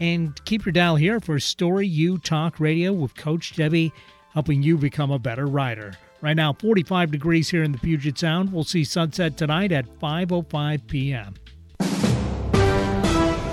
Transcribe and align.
And 0.00 0.42
keep 0.46 0.64
your 0.64 0.72
dial 0.72 0.96
here 0.96 1.20
for 1.20 1.38
Story 1.38 1.86
U 1.86 2.18
Talk 2.18 2.58
Radio 2.58 2.92
with 2.92 3.14
Coach 3.14 3.54
Debby, 3.54 3.92
helping 4.32 4.62
you 4.62 4.78
become 4.78 5.10
a 5.10 5.18
better 5.18 5.46
rider. 5.46 5.92
Right 6.22 6.36
now, 6.36 6.54
45 6.54 7.10
degrees 7.10 7.50
here 7.50 7.62
in 7.62 7.72
the 7.72 7.78
Puget 7.78 8.18
Sound. 8.18 8.52
We'll 8.52 8.64
see 8.64 8.84
sunset 8.84 9.36
tonight 9.36 9.72
at 9.72 9.86
5:05 10.00 10.86
p.m. 10.86 11.34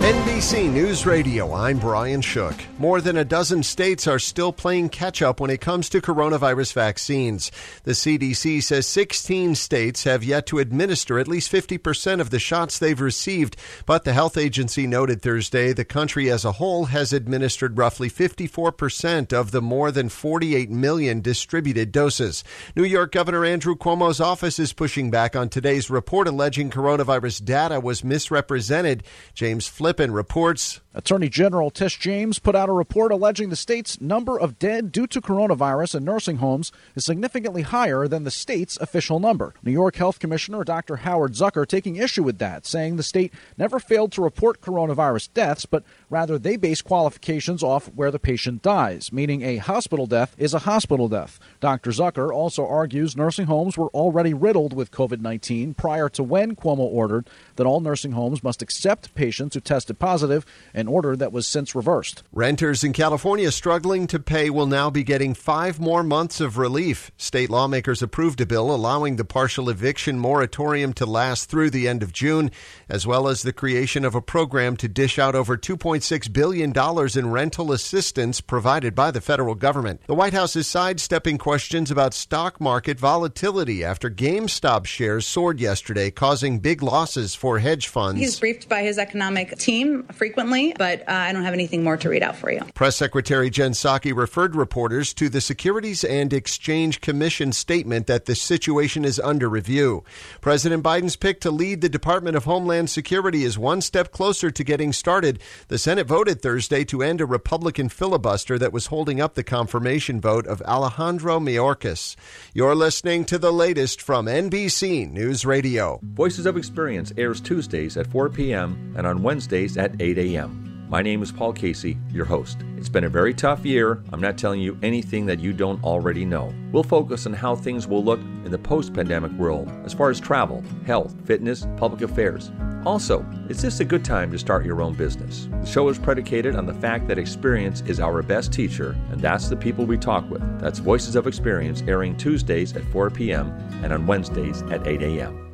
NBC 0.08 0.72
News 0.72 1.06
Radio, 1.06 1.54
I'm 1.54 1.80
Brian 1.80 2.22
Shook. 2.22 2.56
More 2.80 3.02
than 3.02 3.18
a 3.18 3.26
dozen 3.26 3.62
states 3.62 4.08
are 4.08 4.20
still 4.20 4.54
playing 4.54 4.88
catch 4.88 5.22
up 5.22 5.42
when 5.42 5.50
it 5.50 5.60
comes 5.60 5.90
to 5.90 6.00
coronavirus 6.00 6.72
vaccines. 6.72 7.52
The 7.84 7.92
CDC 7.92 8.64
says 8.64 8.88
16 8.88 9.56
states 9.56 10.06
have 10.06 10.24
yet 10.24 10.46
to 10.46 10.60
administer 10.60 11.20
at 11.20 11.28
least 11.28 11.52
50% 11.52 12.22
of 12.22 12.30
the 12.30 12.40
shots 12.40 12.80
they've 12.80 13.02
received, 13.02 13.58
but 13.86 14.06
the 14.06 14.14
health 14.14 14.38
agency 14.38 14.88
noted 14.88 15.22
Thursday 15.22 15.74
the 15.74 15.84
country 15.84 16.32
as 16.32 16.46
a 16.46 16.54
whole 16.54 16.86
has 16.86 17.12
administered 17.12 17.78
roughly 17.78 18.10
54% 18.10 19.34
of 19.34 19.52
the 19.52 19.62
more 19.62 19.92
than 19.92 20.08
48 20.08 20.70
million 20.70 21.20
distributed 21.20 21.92
doses. 21.92 22.46
New 22.78 22.86
York 22.86 23.12
Governor 23.12 23.44
Andrew 23.44 23.76
Cuomo's 23.76 24.22
office 24.22 24.58
is 24.58 24.72
pushing 24.72 25.12
back 25.12 25.36
on 25.36 25.50
today's 25.50 25.90
report 25.90 26.30
alleging 26.30 26.70
coronavirus 26.70 27.44
data 27.44 27.82
was 27.82 28.06
misrepresented. 28.06 29.04
James 29.34 29.68
Flip 29.68 29.97
reports. 30.12 30.82
Attorney 30.98 31.30
General 31.30 31.70
Tish 31.70 32.00
James 32.00 32.40
put 32.40 32.56
out 32.56 32.70
a 32.70 32.74
report 32.74 33.12
alleging 33.12 33.50
the 33.50 33.56
state's 33.56 34.02
number 34.02 34.40
of 34.40 34.58
dead 34.58 34.92
due 34.92 35.06
to 35.06 35.22
coronavirus 35.22 35.94
in 35.94 36.04
nursing 36.04 36.38
homes 36.38 36.72
is 36.96 37.06
significantly 37.06 37.62
higher 37.62 38.08
than 38.08 38.24
the 38.24 38.32
state's 38.32 38.78
official 38.78 39.20
number. 39.20 39.54
New 39.62 39.72
York 39.72 39.98
Health 39.98 40.18
Commissioner 40.18 40.64
Dr. 40.64 40.96
Howard 40.96 41.34
Zucker 41.34 41.68
taking 41.68 41.98
issue 41.98 42.24
with 42.24 42.40
that, 42.40 42.66
saying 42.66 42.96
the 42.96 43.04
state 43.04 43.32
never 43.60 43.80
failed 43.80 44.12
to 44.14 44.24
report 44.24 44.60
coronavirus 44.60 45.32
deaths, 45.36 45.68
but 45.68 45.84
rather 46.10 46.40
they 46.40 46.58
base 46.58 46.82
qualifications 46.82 47.62
off 47.62 47.86
where 47.94 48.10
the 48.10 48.18
patient 48.18 48.64
dies, 48.64 49.14
meaning 49.14 49.44
a 49.44 49.58
hospital 49.58 50.08
death 50.08 50.36
is 50.40 50.56
a 50.56 50.60
hospital 50.66 51.08
death. 51.08 51.40
Dr. 51.60 51.92
Zucker 51.92 52.32
also 52.34 52.66
argues 52.66 53.16
nursing 53.16 53.46
homes 53.46 53.78
were 53.78 53.90
already 53.90 54.34
riddled 54.34 54.74
with 54.74 54.90
COVID 54.90 55.22
19 55.22 55.76
prior 55.76 56.10
to 56.10 56.24
when 56.24 56.56
Cuomo 56.56 56.80
ordered 56.80 57.30
that 57.56 57.68
all 57.68 57.82
nursing 57.82 58.14
homes 58.14 58.42
must 58.42 58.64
accept 58.64 59.14
patients 59.14 59.54
who 59.54 59.60
tested 59.60 60.00
positive, 60.00 60.44
an 60.88 60.94
order 60.94 61.16
that 61.18 61.34
was 61.34 61.46
since 61.46 61.76
reversed. 61.76 62.24
Renters 62.32 62.84
in 62.84 62.94
California 62.94 63.52
struggling 63.52 64.08
to 64.08 64.20
pay 64.20 64.50
will 64.50 64.66
now 64.66 64.90
be 64.90 65.04
getting 65.04 65.34
five 65.34 65.80
more 65.80 66.02
months 66.02 66.40
of 66.40 66.58
relief. 66.58 67.12
State 67.18 67.50
lawmakers 67.50 68.02
approved 68.02 68.40
a 68.40 68.46
bill 68.46 68.74
allowing 68.74 69.18
the 69.18 69.26
partial 69.26 69.70
eviction 69.70 70.18
moratorium 70.18 70.94
to 70.94 71.06
last 71.06 71.50
through 71.50 71.70
the 71.70 71.88
end 71.88 72.02
of 72.02 72.14
June, 72.14 72.50
as 72.88 73.06
well 73.06 73.28
as 73.28 73.42
the 73.42 73.52
creation 73.52 74.06
of 74.06 74.16
a 74.16 74.22
program 74.22 74.78
to 74.78 74.88
dish 74.88 75.20
out 75.20 75.36
over 75.36 75.58
$2.6 75.58 76.32
billion 76.32 76.74
in 77.18 77.32
rental 77.32 77.72
assistance 77.74 78.40
provided 78.40 78.96
by 78.96 79.12
the 79.12 79.20
federal 79.20 79.56
government. 79.56 80.00
The 80.08 80.16
White 80.16 80.34
House 80.34 80.56
is 80.56 80.68
sidestepping 80.68 81.38
questions 81.38 81.92
about 81.92 82.14
stock 82.14 82.62
market 82.62 82.98
volatility 82.98 83.84
after 83.84 84.10
GameStop 84.10 84.86
shares 84.86 85.26
soared 85.26 85.60
yesterday, 85.60 86.12
causing 86.12 86.60
big 86.60 86.82
losses 86.82 87.36
for 87.36 87.60
hedge 87.60 87.88
funds. 87.88 88.22
He's 88.22 88.40
briefed 88.40 88.70
by 88.70 88.84
his 88.84 88.98
economic 88.98 89.58
team 89.58 90.04
frequently, 90.14 90.74
but 90.78 91.02
uh, 91.02 91.12
I 91.12 91.34
don't 91.34 91.44
have 91.44 91.54
anything 91.54 91.84
more 91.84 91.98
to 91.98 92.10
read 92.10 92.24
out 92.24 92.36
for 92.36 92.52
you. 92.52 92.62
Press 92.74 92.96
Secretary 92.96 93.50
Jen 93.50 93.72
Psaki 93.72 94.16
referred 94.16 94.56
reporters 94.56 95.14
to 95.16 95.30
the 95.30 95.42
Securities 95.42 96.04
and 96.04 96.34
Exchange 96.34 97.02
Commission 97.02 97.52
statement 97.52 98.08
that 98.08 98.26
the 98.26 98.36
situation 98.36 99.06
is 99.06 99.20
under 99.20 99.50
review. 99.50 100.04
President 100.42 100.84
Biden's 100.84 101.16
pick 101.16 101.40
to 101.42 101.52
lead 101.52 101.82
the 101.82 101.90
Department 101.90 102.36
of 102.36 102.46
Homeland 102.46 102.90
Security 102.90 103.44
is 103.44 103.58
one 103.58 103.82
step 103.82 104.12
closer 104.12 104.52
to 104.52 104.64
getting 104.64 104.94
started. 104.94 105.40
The 105.68 105.78
Senate 105.78 106.08
voted 106.08 106.42
Thursday 106.42 106.84
to 106.86 107.04
end 107.04 107.22
a 107.22 107.26
Republican 107.26 107.90
filibuster 107.90 108.58
that 108.60 108.74
was 108.74 108.88
holding 108.88 109.20
up 109.20 109.36
the 109.36 109.44
confirmation 109.44 110.22
vote 110.22 110.48
of 110.48 110.62
Alejandro 110.62 111.40
Mayorkas. 111.40 112.16
You're 112.54 112.76
listening 112.76 113.26
to 113.26 113.38
the 113.38 113.52
latest 113.52 114.02
from 114.02 114.26
NBC 114.26 115.10
News 115.12 115.46
Radio. 115.46 116.00
Voices 116.04 116.46
of 116.46 116.58
Experience 116.58 117.14
airs 117.18 117.42
Tuesdays 117.42 117.98
at 117.98 118.08
4 118.08 118.30
p.m. 118.30 118.94
and 118.98 119.08
on 119.08 119.24
Wednesdays 119.24 119.78
at 119.78 120.00
8 120.02 120.18
a.m. 120.18 120.67
My 120.90 121.02
name 121.02 121.22
is 121.22 121.34
Paul 121.34 121.52
Casey, 121.52 121.98
your 122.14 122.24
host. 122.24 122.60
It's 122.78 122.88
been 122.88 123.04
a 123.04 123.10
very 123.10 123.34
tough 123.34 123.66
year. 123.66 124.02
I'm 124.14 124.22
not 124.22 124.38
telling 124.38 124.62
you 124.62 124.80
anything 124.82 125.26
that 125.26 125.42
you 125.42 125.52
don't 125.52 125.84
already 125.84 126.24
know. 126.24 126.54
We'll 126.72 126.82
focus 126.82 127.26
on 127.26 127.34
how 127.34 127.58
things 127.58 127.88
will 127.88 128.02
look 128.02 128.22
in 128.22 128.52
the 128.52 128.58
post 128.58 128.94
pandemic 128.94 129.34
world 129.34 129.70
as 129.84 129.94
far 129.94 130.10
as 130.10 130.22
travel, 130.22 130.64
health, 130.86 131.14
fitness, 131.26 131.68
public 131.76 132.04
affairs. 132.04 132.54
Also, 132.86 133.26
is 133.50 133.62
this 133.62 133.82
a 133.82 133.86
good 133.86 134.06
time 134.06 134.32
to 134.32 134.40
start 134.40 134.66
your 134.66 134.82
own 134.82 134.94
business? 134.94 135.50
The 135.60 135.66
show 135.66 135.90
is 135.90 136.00
predicated 136.00 136.56
on 136.56 136.66
the 136.66 136.74
fact 136.76 137.10
that 137.10 137.20
experience 137.20 137.82
is 137.82 138.00
our 138.00 138.22
best 138.22 138.54
teacher, 138.54 138.96
and 139.12 139.20
that's 139.20 139.50
the 139.50 139.58
people 139.58 139.86
we 139.86 139.98
talk 139.98 140.30
with. 140.30 140.62
That's 140.62 140.80
Voices 140.80 141.18
of 141.18 141.28
Experience 141.28 141.84
airing 141.86 142.16
Tuesdays 142.16 142.74
at 142.78 142.86
4 142.94 143.10
p.m. 143.10 143.50
and 143.84 143.92
on 143.92 144.08
Wednesdays 144.08 144.62
at 144.72 144.88
8 144.88 145.02
a.m. 145.02 145.47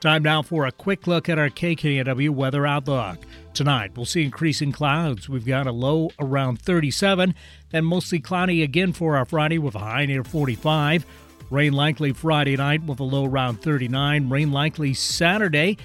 Time 0.00 0.22
now 0.22 0.42
for 0.42 0.66
a 0.66 0.72
quick 0.72 1.06
look 1.06 1.28
at 1.28 1.38
our 1.38 1.48
KKNW 1.48 2.28
weather 2.28 2.66
outlook. 2.66 3.18
Tonight, 3.54 3.96
we'll 3.96 4.04
see 4.04 4.24
increasing 4.24 4.70
clouds. 4.70 5.26
We've 5.26 5.46
got 5.46 5.66
a 5.66 5.72
low 5.72 6.10
around 6.20 6.60
37, 6.60 7.34
then 7.70 7.84
mostly 7.84 8.20
cloudy 8.20 8.62
again 8.62 8.92
for 8.92 9.16
our 9.16 9.24
Friday 9.24 9.58
with 9.58 9.74
a 9.74 9.78
high 9.78 10.04
near 10.04 10.22
45. 10.22 11.06
Rain 11.48 11.72
likely 11.72 12.12
Friday 12.12 12.56
night 12.56 12.82
with 12.84 13.00
a 13.00 13.04
low 13.04 13.24
around 13.24 13.62
39. 13.62 14.28
Rain 14.28 14.52
likely 14.52 14.92
Saturday. 14.92 15.78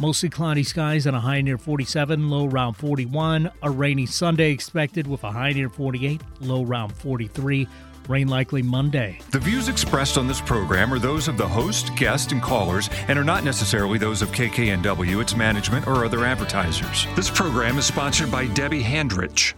Mostly 0.00 0.28
cloudy 0.28 0.62
skies 0.62 1.06
and 1.06 1.16
a 1.16 1.20
high 1.20 1.40
near 1.40 1.58
47, 1.58 2.30
low 2.30 2.48
around 2.48 2.74
41. 2.74 3.50
A 3.62 3.70
rainy 3.70 4.06
Sunday 4.06 4.52
expected 4.52 5.08
with 5.08 5.24
a 5.24 5.32
high 5.32 5.52
near 5.52 5.68
48, 5.68 6.20
low 6.40 6.64
around 6.64 6.94
43. 6.96 7.66
Rain 8.08 8.28
likely 8.28 8.62
Monday. 8.62 9.20
The 9.32 9.38
views 9.38 9.68
expressed 9.68 10.16
on 10.16 10.26
this 10.26 10.40
program 10.40 10.94
are 10.94 10.98
those 10.98 11.28
of 11.28 11.36
the 11.36 11.46
host, 11.46 11.94
guest, 11.94 12.32
and 12.32 12.40
callers 12.40 12.88
and 13.08 13.18
are 13.18 13.24
not 13.24 13.44
necessarily 13.44 13.98
those 13.98 14.22
of 14.22 14.30
KKNW, 14.30 15.20
its 15.20 15.36
management, 15.36 15.86
or 15.86 16.04
other 16.04 16.24
advertisers. 16.24 17.06
This 17.16 17.28
program 17.28 17.76
is 17.76 17.84
sponsored 17.84 18.30
by 18.30 18.46
Debby 18.46 18.82
Handrich. 18.82 19.57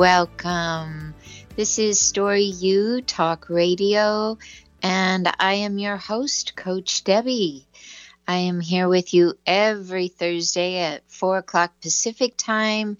Welcome. 0.00 1.14
This 1.56 1.78
is 1.78 2.00
Story 2.00 2.44
U 2.44 3.02
Talk 3.02 3.50
Radio, 3.50 4.38
and 4.82 5.30
I 5.38 5.52
am 5.52 5.78
your 5.78 5.98
host, 5.98 6.56
Coach 6.56 7.04
Debby. 7.04 7.66
I 8.26 8.36
am 8.36 8.60
here 8.60 8.88
with 8.88 9.12
you 9.12 9.34
every 9.44 10.08
Thursday 10.08 10.78
at 10.78 11.02
4 11.10 11.36
o'clock 11.36 11.74
Pacific 11.82 12.38
Time 12.38 12.96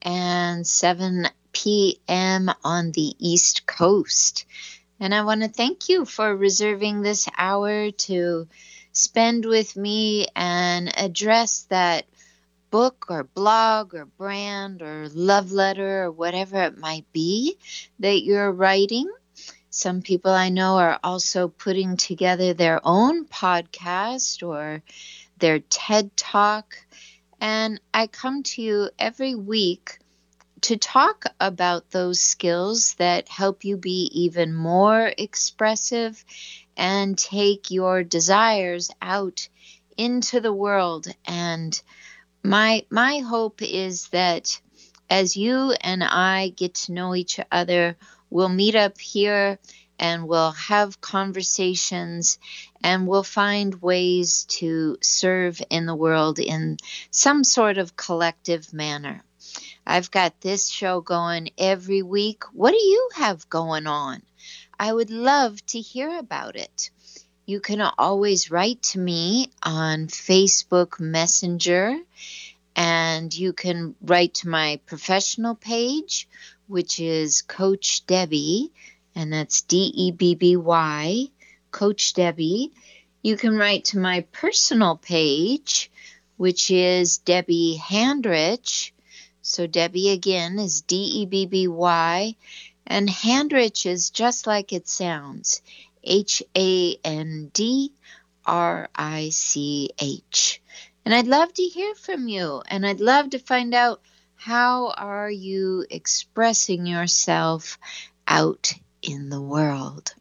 and 0.00 0.64
7 0.64 1.26
p.m. 1.52 2.48
on 2.62 2.92
the 2.92 3.16
East 3.18 3.66
Coast. 3.66 4.46
And 5.00 5.12
I 5.12 5.24
want 5.24 5.42
to 5.42 5.48
thank 5.48 5.88
you 5.88 6.04
for 6.04 6.36
reserving 6.36 7.02
this 7.02 7.28
hour 7.36 7.90
to 7.90 8.46
spend 8.92 9.44
with 9.44 9.76
me 9.76 10.28
and 10.36 10.96
address 10.96 11.62
that 11.70 12.06
book 12.74 13.06
or 13.08 13.22
blog 13.22 13.94
or 13.94 14.04
brand 14.04 14.82
or 14.82 15.08
love 15.14 15.52
letter 15.52 16.02
or 16.02 16.10
whatever 16.10 16.60
it 16.60 16.76
might 16.76 17.04
be 17.12 17.56
that 18.00 18.24
you're 18.24 18.50
writing. 18.50 19.08
Some 19.70 20.02
people 20.02 20.32
I 20.32 20.48
know 20.48 20.78
are 20.78 20.98
also 21.04 21.46
putting 21.46 21.96
together 21.96 22.52
their 22.52 22.80
own 22.82 23.26
podcast 23.26 24.44
or 24.44 24.82
their 25.38 25.60
TED 25.60 26.16
Talk. 26.16 26.74
And 27.40 27.80
I 27.94 28.08
come 28.08 28.42
to 28.42 28.60
you 28.60 28.90
every 28.98 29.36
week 29.36 30.00
to 30.62 30.76
talk 30.76 31.26
about 31.38 31.92
those 31.92 32.18
skills 32.18 32.94
that 32.94 33.28
help 33.28 33.64
you 33.64 33.76
be 33.76 34.10
even 34.12 34.52
more 34.52 35.12
expressive 35.16 36.24
and 36.76 37.16
take 37.16 37.70
your 37.70 38.02
desires 38.02 38.90
out 39.00 39.48
into 39.96 40.40
the 40.40 40.52
world 40.52 41.06
and 41.24 41.80
my 42.44 42.84
my 42.90 43.18
hope 43.18 43.62
is 43.62 44.08
that 44.08 44.60
as 45.08 45.36
you 45.36 45.72
and 45.80 46.04
I 46.04 46.50
get 46.50 46.74
to 46.74 46.92
know 46.92 47.14
each 47.14 47.40
other, 47.50 47.96
we'll 48.28 48.50
meet 48.50 48.76
up 48.76 49.00
here 49.00 49.58
and 49.98 50.28
we'll 50.28 50.52
have 50.52 51.00
conversations 51.00 52.38
and 52.82 53.06
we'll 53.06 53.22
find 53.22 53.80
ways 53.80 54.44
to 54.44 54.98
serve 55.00 55.62
in 55.70 55.86
the 55.86 55.94
world 55.94 56.38
in 56.38 56.76
some 57.10 57.44
sort 57.44 57.78
of 57.78 57.96
collective 57.96 58.74
manner. 58.74 59.22
I've 59.86 60.10
got 60.10 60.40
this 60.40 60.68
show 60.68 61.00
going 61.00 61.50
every 61.56 62.02
week. 62.02 62.44
What 62.52 62.72
do 62.72 62.78
you 62.78 63.10
have 63.14 63.48
going 63.48 63.86
on? 63.86 64.22
I 64.78 64.92
would 64.92 65.10
love 65.10 65.64
to 65.66 65.80
hear 65.80 66.18
about 66.18 66.56
it. 66.56 66.90
You 67.46 67.60
can 67.60 67.82
always 67.82 68.50
write 68.50 68.80
to 68.94 68.98
me 68.98 69.50
on 69.62 70.06
Facebook 70.06 70.98
Messenger, 70.98 71.98
and 72.74 73.34
you 73.36 73.52
can 73.52 73.94
write 74.00 74.32
to 74.36 74.48
my 74.48 74.80
professional 74.86 75.54
page, 75.54 76.26
which 76.68 76.98
is 76.98 77.42
Coach 77.42 78.06
Debby, 78.06 78.72
and 79.14 79.30
that's 79.30 79.60
D 79.60 79.92
E 79.94 80.10
B 80.10 80.34
B 80.34 80.56
Y, 80.56 81.26
Coach 81.70 82.14
Debby. 82.14 82.72
You 83.22 83.36
can 83.36 83.58
write 83.58 83.84
to 83.86 83.98
my 83.98 84.22
personal 84.32 84.96
page, 84.96 85.90
which 86.38 86.70
is 86.70 87.18
Debby 87.18 87.78
Handrich. 87.78 88.92
So 89.42 89.66
Debby 89.66 90.08
again 90.08 90.58
is 90.58 90.80
D 90.80 90.96
E 90.96 91.26
B 91.26 91.44
B 91.44 91.68
Y, 91.68 92.36
and 92.86 93.06
Handrich 93.06 93.84
is 93.84 94.08
just 94.08 94.46
like 94.46 94.72
it 94.72 94.88
sounds 94.88 95.60
H 96.04 96.42
A 96.56 96.96
N 97.04 97.50
D 97.52 97.92
R 98.46 98.88
I 98.94 99.30
C 99.30 99.90
H. 99.98 100.60
And 101.04 101.14
I'd 101.14 101.26
love 101.26 101.52
to 101.54 101.62
hear 101.62 101.94
from 101.94 102.28
you, 102.28 102.62
and 102.66 102.86
I'd 102.86 103.00
love 103.00 103.30
to 103.30 103.38
find 103.38 103.74
out 103.74 104.00
how 104.36 104.90
are 104.90 105.30
you 105.30 105.84
expressing 105.90 106.86
yourself 106.86 107.78
out 108.26 108.72
in 109.02 109.28
the 109.28 109.40
world. 109.40 110.14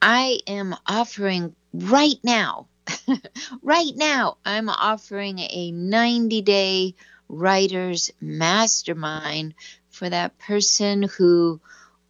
I 0.00 0.40
am 0.46 0.74
offering 0.86 1.54
right 1.72 2.18
now, 2.24 2.66
right 3.62 3.92
now, 3.94 4.36
I'm 4.44 4.68
offering 4.68 5.38
a 5.38 5.70
90 5.70 6.42
day 6.42 6.94
writer's 7.28 8.10
mastermind 8.20 9.54
for 9.90 10.08
that 10.08 10.38
person 10.38 11.04
who 11.04 11.60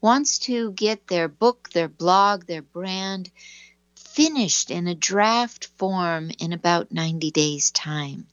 wants 0.02 0.40
to 0.40 0.72
get 0.72 1.06
their 1.06 1.28
book, 1.28 1.70
their 1.70 1.88
blog, 1.88 2.44
their 2.46 2.60
brand 2.60 3.31
finished 3.94 4.70
in 4.70 4.87
a 4.88 4.94
draft 4.94 5.66
form 5.78 6.31
in 6.38 6.52
about 6.52 6.93
90 6.93 7.31
days' 7.31 7.70
time. 7.70 8.26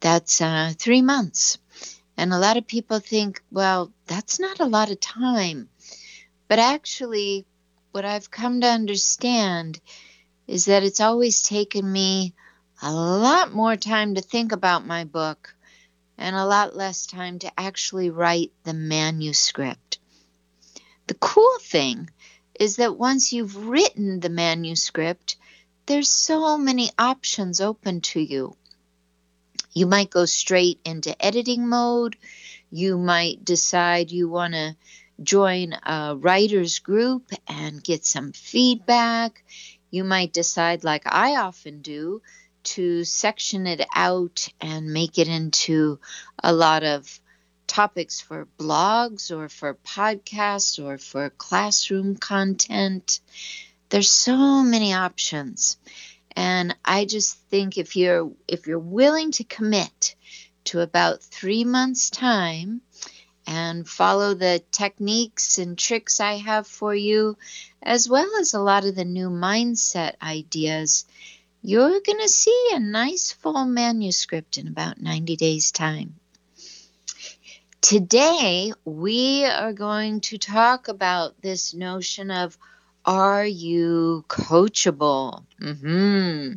That's 0.00 0.40
uh, 0.40 0.72
three 0.78 1.02
months. 1.02 1.58
And 2.16 2.32
a 2.32 2.38
lot 2.38 2.56
of 2.56 2.66
people 2.66 3.00
think, 3.00 3.42
well, 3.50 3.92
that's 4.06 4.40
not 4.40 4.60
a 4.60 4.64
lot 4.64 4.90
of 4.90 5.00
time. 5.00 5.68
But 6.48 6.60
actually, 6.60 7.44
what 7.90 8.04
I've 8.04 8.30
come 8.30 8.60
to 8.60 8.68
understand 8.68 9.80
is 10.46 10.66
that 10.66 10.84
it's 10.84 11.00
always 11.00 11.42
taken 11.42 11.90
me 11.90 12.32
a 12.80 12.92
lot 12.92 13.52
more 13.52 13.76
time 13.76 14.14
to 14.14 14.20
think 14.20 14.52
about 14.52 14.86
my 14.86 15.04
book 15.04 15.54
and 16.16 16.36
a 16.36 16.46
lot 16.46 16.76
less 16.76 17.06
time 17.06 17.38
to 17.40 17.60
actually 17.60 18.10
write 18.10 18.52
the 18.64 18.74
manuscript. 18.74 19.98
The 21.06 21.14
cool 21.14 21.58
thing 21.60 22.10
is 22.58 22.76
that 22.76 22.98
once 22.98 23.32
you've 23.32 23.68
written 23.68 24.20
the 24.20 24.28
manuscript, 24.28 25.36
there's 25.86 26.08
so 26.08 26.58
many 26.58 26.90
options 26.98 27.60
open 27.60 28.00
to 28.00 28.20
you. 28.20 28.56
You 29.72 29.86
might 29.86 30.10
go 30.10 30.24
straight 30.24 30.80
into 30.84 31.24
editing 31.24 31.68
mode. 31.68 32.16
You 32.70 32.98
might 32.98 33.44
decide 33.44 34.10
you 34.10 34.28
want 34.28 34.54
to 34.54 34.76
join 35.22 35.74
a 35.84 36.16
writer's 36.16 36.80
group 36.80 37.30
and 37.46 37.84
get 37.84 38.04
some 38.04 38.32
feedback. 38.32 39.44
You 39.90 40.02
might 40.02 40.32
decide, 40.32 40.82
like 40.82 41.02
I 41.06 41.36
often 41.36 41.82
do, 41.82 42.22
to 42.64 43.04
section 43.04 43.66
it 43.66 43.86
out 43.94 44.48
and 44.60 44.92
make 44.92 45.18
it 45.18 45.28
into 45.28 46.00
a 46.42 46.52
lot 46.52 46.82
of 46.82 47.20
topics 47.66 48.20
for 48.20 48.48
blogs 48.58 49.30
or 49.30 49.48
for 49.48 49.74
podcasts 49.74 50.82
or 50.82 50.98
for 50.98 51.30
classroom 51.30 52.16
content. 52.16 53.20
There's 53.88 54.10
so 54.10 54.62
many 54.62 54.92
options. 54.94 55.76
And 56.34 56.76
I 56.84 57.06
just 57.06 57.38
think 57.50 57.78
if 57.78 57.96
you're 57.96 58.30
if 58.46 58.66
you're 58.66 58.78
willing 58.78 59.32
to 59.32 59.44
commit 59.44 60.14
to 60.64 60.80
about 60.80 61.22
3 61.22 61.64
months 61.64 62.10
time 62.10 62.82
and 63.46 63.88
follow 63.88 64.34
the 64.34 64.62
techniques 64.72 65.58
and 65.58 65.78
tricks 65.78 66.20
I 66.20 66.34
have 66.34 66.66
for 66.66 66.94
you 66.94 67.38
as 67.82 68.08
well 68.08 68.28
as 68.40 68.52
a 68.52 68.60
lot 68.60 68.84
of 68.84 68.96
the 68.96 69.04
new 69.04 69.30
mindset 69.30 70.14
ideas, 70.20 71.06
you're 71.62 72.00
going 72.00 72.20
to 72.20 72.28
see 72.28 72.70
a 72.72 72.80
nice 72.80 73.32
full 73.32 73.64
manuscript 73.64 74.58
in 74.58 74.68
about 74.68 75.00
90 75.00 75.36
days 75.36 75.70
time. 75.70 76.16
Today, 77.86 78.72
we 78.84 79.44
are 79.44 79.72
going 79.72 80.20
to 80.22 80.38
talk 80.38 80.88
about 80.88 81.40
this 81.40 81.72
notion 81.72 82.32
of 82.32 82.58
are 83.04 83.46
you 83.46 84.24
coachable? 84.26 85.44
Mm-hmm. 85.62 86.54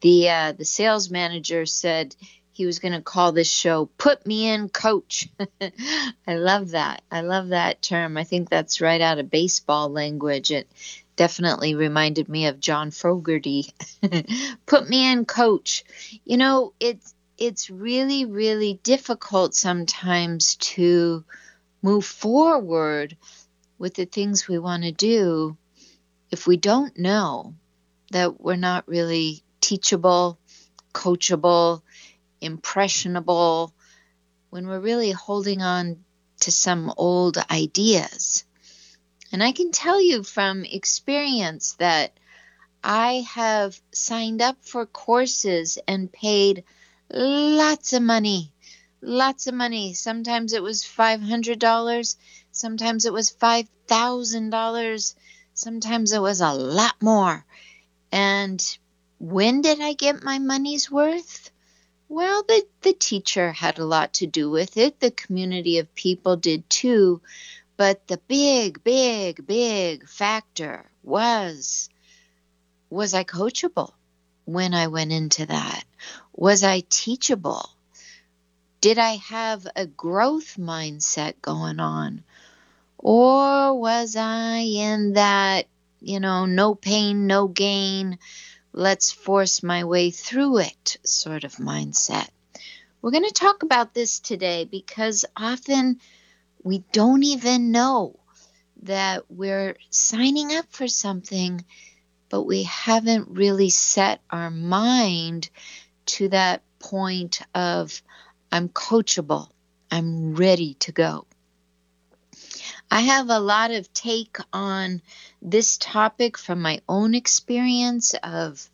The 0.00 0.30
uh, 0.30 0.52
the 0.52 0.64
sales 0.64 1.10
manager 1.10 1.66
said 1.66 2.14
he 2.52 2.66
was 2.66 2.78
going 2.78 2.94
to 2.94 3.02
call 3.02 3.32
this 3.32 3.50
show 3.50 3.86
"Put 3.98 4.24
Me 4.28 4.46
In, 4.46 4.68
Coach." 4.68 5.28
I 5.60 6.36
love 6.36 6.70
that. 6.70 7.02
I 7.10 7.22
love 7.22 7.48
that 7.48 7.82
term. 7.82 8.16
I 8.16 8.22
think 8.22 8.48
that's 8.48 8.80
right 8.80 9.00
out 9.00 9.18
of 9.18 9.32
baseball 9.32 9.88
language. 9.88 10.52
It 10.52 10.68
definitely 11.16 11.74
reminded 11.74 12.28
me 12.28 12.46
of 12.46 12.60
John 12.60 12.92
Fogerty. 12.92 13.72
Put 14.66 14.88
me 14.88 15.10
in, 15.10 15.24
Coach. 15.24 15.84
You 16.24 16.36
know, 16.36 16.74
it's 16.78 17.13
it's 17.38 17.70
really, 17.70 18.24
really 18.24 18.80
difficult 18.82 19.54
sometimes 19.54 20.56
to 20.56 21.24
move 21.82 22.04
forward 22.04 23.16
with 23.78 23.94
the 23.94 24.06
things 24.06 24.48
we 24.48 24.58
want 24.58 24.84
to 24.84 24.92
do 24.92 25.56
if 26.30 26.46
we 26.46 26.56
don't 26.56 26.98
know 26.98 27.54
that 28.10 28.40
we're 28.40 28.56
not 28.56 28.88
really 28.88 29.42
teachable, 29.60 30.38
coachable, 30.92 31.82
impressionable, 32.40 33.72
when 34.50 34.68
we're 34.68 34.80
really 34.80 35.10
holding 35.10 35.62
on 35.62 36.04
to 36.40 36.52
some 36.52 36.92
old 36.96 37.38
ideas. 37.50 38.44
And 39.32 39.42
I 39.42 39.52
can 39.52 39.72
tell 39.72 40.00
you 40.00 40.22
from 40.22 40.64
experience 40.64 41.72
that 41.74 42.12
I 42.84 43.26
have 43.34 43.80
signed 43.92 44.40
up 44.42 44.58
for 44.60 44.86
courses 44.86 45.78
and 45.88 46.12
paid 46.12 46.64
lots 47.10 47.92
of 47.92 48.02
money. 48.02 48.52
Lots 49.00 49.46
of 49.46 49.54
money. 49.54 49.94
Sometimes 49.94 50.52
it 50.52 50.62
was 50.62 50.82
$500. 50.82 52.16
Sometimes 52.52 53.04
it 53.04 53.12
was 53.12 53.30
$5,000. 53.30 55.14
Sometimes 55.54 56.12
it 56.12 56.22
was 56.22 56.40
a 56.40 56.52
lot 56.52 56.94
more. 57.00 57.44
And 58.10 58.78
when 59.18 59.60
did 59.60 59.80
I 59.80 59.92
get 59.92 60.22
my 60.22 60.38
money's 60.38 60.90
worth? 60.90 61.50
Well, 62.08 62.44
the, 62.46 62.64
the 62.82 62.92
teacher 62.92 63.52
had 63.52 63.78
a 63.78 63.84
lot 63.84 64.14
to 64.14 64.26
do 64.26 64.50
with 64.50 64.76
it. 64.76 65.00
The 65.00 65.10
community 65.10 65.78
of 65.78 65.94
people 65.94 66.36
did 66.36 66.68
too. 66.70 67.20
But 67.76 68.06
the 68.06 68.18
big, 68.28 68.84
big, 68.84 69.46
big 69.46 70.08
factor 70.08 70.90
was 71.02 71.88
was 72.88 73.14
I 73.14 73.24
coachable? 73.24 73.92
when 74.44 74.74
I 74.74 74.88
went 74.88 75.12
into 75.12 75.46
that? 75.46 75.84
Was 76.36 76.64
I 76.64 76.80
teachable? 76.88 77.70
Did 78.80 78.98
I 78.98 79.16
have 79.28 79.68
a 79.76 79.86
growth 79.86 80.56
mindset 80.56 81.34
going 81.40 81.78
on? 81.78 82.24
Or 82.98 83.78
was 83.78 84.16
I 84.16 84.58
in 84.58 85.12
that, 85.12 85.66
you 86.00 86.18
know, 86.18 86.46
no 86.46 86.74
pain, 86.74 87.28
no 87.28 87.46
gain, 87.46 88.18
let's 88.72 89.12
force 89.12 89.62
my 89.62 89.84
way 89.84 90.10
through 90.10 90.58
it 90.58 90.96
sort 91.04 91.44
of 91.44 91.54
mindset? 91.54 92.28
We're 93.00 93.12
going 93.12 93.28
to 93.28 93.32
talk 93.32 93.62
about 93.62 93.94
this 93.94 94.18
today 94.18 94.64
because 94.64 95.24
often 95.36 96.00
we 96.64 96.78
don't 96.90 97.22
even 97.22 97.70
know 97.70 98.18
that 98.82 99.30
we're 99.30 99.76
signing 99.90 100.52
up 100.52 100.66
for 100.70 100.88
something 100.88 101.64
but 102.34 102.42
we 102.42 102.64
haven't 102.64 103.28
really 103.28 103.70
set 103.70 104.20
our 104.28 104.50
mind 104.50 105.48
to 106.06 106.28
that 106.28 106.62
point 106.78 107.40
of 107.54 108.02
I'm 108.52 108.68
coachable, 108.68 109.48
I'm 109.90 110.34
ready 110.34 110.74
to 110.80 110.92
go. 110.92 111.26
I 112.90 113.00
have 113.00 113.30
a 113.30 113.40
lot 113.40 113.70
of 113.70 113.92
take 113.92 114.36
on 114.52 115.02
this 115.42 115.76
topic 115.78 116.38
from 116.38 116.62
my 116.62 116.80
own 116.88 117.14
experience 117.14 118.14
of 118.22 118.68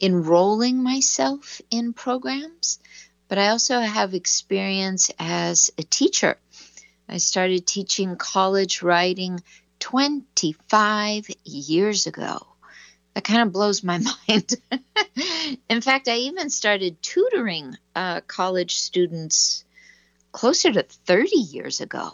enrolling 0.00 0.82
myself 0.82 1.60
in 1.70 1.92
programs, 1.92 2.80
but 3.28 3.38
I 3.38 3.48
also 3.48 3.78
have 3.78 4.14
experience 4.14 5.10
as 5.18 5.70
a 5.78 5.82
teacher. 5.82 6.38
I 7.08 7.18
started 7.18 7.66
teaching 7.66 8.16
college 8.16 8.82
writing 8.82 9.40
25 9.78 11.28
years 11.44 12.06
ago 12.06 12.51
that 13.14 13.24
kind 13.24 13.42
of 13.42 13.52
blows 13.52 13.82
my 13.84 13.98
mind. 14.28 14.54
In 15.68 15.80
fact, 15.80 16.08
I 16.08 16.16
even 16.16 16.50
started 16.50 17.02
tutoring 17.02 17.76
uh, 17.94 18.20
college 18.22 18.76
students 18.76 19.64
closer 20.32 20.72
to 20.72 20.82
30 20.82 21.36
years 21.36 21.80
ago. 21.80 22.10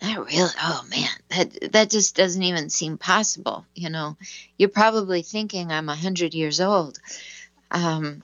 that 0.00 0.16
really 0.18 0.50
oh 0.62 0.84
man 0.90 1.08
that 1.30 1.72
that 1.72 1.90
just 1.90 2.16
doesn't 2.16 2.42
even 2.42 2.70
seem 2.70 2.96
possible 2.98 3.66
you 3.74 3.90
know 3.90 4.16
you're 4.56 4.68
probably 4.68 5.22
thinking 5.22 5.72
i'm 5.72 5.88
a 5.88 5.96
hundred 5.96 6.34
years 6.34 6.60
old 6.60 6.98
um, 7.70 8.22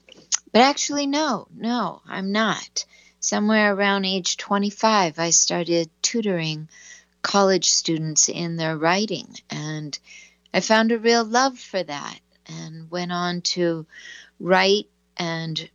but 0.52 0.62
actually 0.62 1.06
no 1.06 1.46
no 1.54 2.00
i'm 2.08 2.32
not 2.32 2.84
somewhere 3.20 3.74
around 3.74 4.04
age 4.04 4.36
25 4.36 5.18
i 5.18 5.30
started 5.30 5.90
tutoring 6.00 6.68
college 7.22 7.70
students 7.70 8.28
in 8.28 8.56
their 8.56 8.76
writing 8.76 9.26
and 9.50 9.98
i 10.54 10.60
found 10.60 10.90
a 10.90 10.98
real 10.98 11.24
love 11.24 11.58
for 11.58 11.82
that 11.82 12.18
and 12.46 12.90
went 12.90 13.12
on 13.12 13.42
to 13.42 13.86
write 14.40 14.88
and 15.18 15.68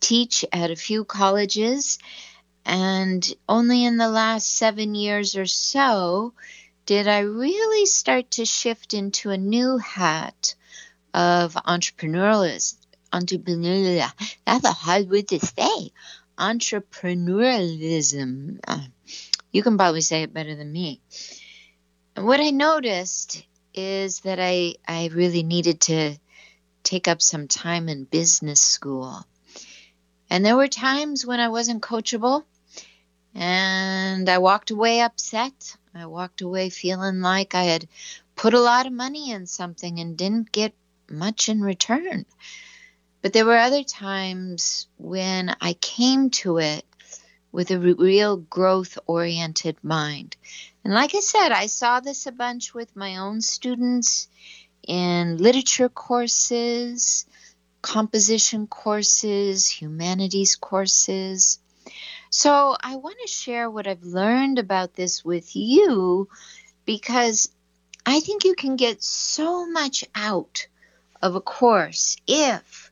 teach 0.00 0.44
at 0.52 0.70
a 0.70 0.76
few 0.76 1.04
colleges 1.04 1.98
and 2.64 3.34
only 3.48 3.84
in 3.84 3.98
the 3.98 4.08
last 4.08 4.56
seven 4.56 4.94
years 4.94 5.36
or 5.36 5.46
so 5.46 6.32
did 6.90 7.06
I 7.06 7.20
really 7.20 7.86
start 7.86 8.32
to 8.32 8.44
shift 8.44 8.94
into 8.94 9.30
a 9.30 9.36
new 9.36 9.78
hat 9.78 10.56
of 11.14 11.54
entrepreneurialism. 11.54 12.74
Entrepreneurial. 13.12 14.10
That's 14.44 14.64
a 14.64 14.72
hard 14.72 15.08
word 15.08 15.28
to 15.28 15.38
say. 15.38 15.92
Entrepreneurialism. 16.36 18.58
Uh, 18.66 18.80
you 19.52 19.62
can 19.62 19.76
probably 19.76 20.00
say 20.00 20.24
it 20.24 20.34
better 20.34 20.56
than 20.56 20.72
me. 20.72 21.00
And 22.16 22.26
what 22.26 22.40
I 22.40 22.50
noticed 22.50 23.46
is 23.80 24.20
that 24.20 24.38
I, 24.40 24.74
I 24.86 25.10
really 25.12 25.42
needed 25.42 25.80
to 25.82 26.16
take 26.82 27.08
up 27.08 27.22
some 27.22 27.48
time 27.48 27.88
in 27.88 28.04
business 28.04 28.60
school. 28.60 29.24
And 30.28 30.44
there 30.44 30.56
were 30.56 30.68
times 30.68 31.26
when 31.26 31.40
I 31.40 31.48
wasn't 31.48 31.82
coachable 31.82 32.44
and 33.34 34.28
I 34.28 34.38
walked 34.38 34.70
away 34.70 35.00
upset. 35.00 35.76
I 35.94 36.06
walked 36.06 36.40
away 36.40 36.70
feeling 36.70 37.20
like 37.20 37.54
I 37.54 37.64
had 37.64 37.88
put 38.36 38.54
a 38.54 38.60
lot 38.60 38.86
of 38.86 38.92
money 38.92 39.32
in 39.32 39.46
something 39.46 39.98
and 39.98 40.16
didn't 40.16 40.52
get 40.52 40.72
much 41.10 41.48
in 41.48 41.60
return. 41.60 42.26
But 43.22 43.32
there 43.32 43.44
were 43.44 43.58
other 43.58 43.84
times 43.84 44.86
when 44.96 45.54
I 45.60 45.74
came 45.74 46.30
to 46.30 46.58
it 46.58 46.84
with 47.52 47.70
a 47.70 47.78
real 47.78 48.36
growth 48.36 48.98
oriented 49.06 49.76
mind. 49.82 50.36
And 50.84 50.94
like 50.94 51.14
I 51.14 51.20
said, 51.20 51.52
I 51.52 51.66
saw 51.66 52.00
this 52.00 52.26
a 52.26 52.32
bunch 52.32 52.74
with 52.74 52.96
my 52.96 53.16
own 53.16 53.40
students 53.40 54.28
in 54.86 55.36
literature 55.36 55.88
courses, 55.88 57.26
composition 57.82 58.66
courses, 58.66 59.68
humanities 59.68 60.56
courses. 60.56 61.58
So 62.30 62.76
I 62.80 62.96
want 62.96 63.16
to 63.22 63.28
share 63.28 63.68
what 63.68 63.86
I've 63.86 64.04
learned 64.04 64.58
about 64.58 64.94
this 64.94 65.24
with 65.24 65.56
you 65.56 66.28
because 66.86 67.50
I 68.06 68.20
think 68.20 68.44
you 68.44 68.54
can 68.54 68.76
get 68.76 69.02
so 69.02 69.70
much 69.70 70.04
out 70.14 70.66
of 71.20 71.34
a 71.34 71.40
course 71.40 72.16
if 72.26 72.90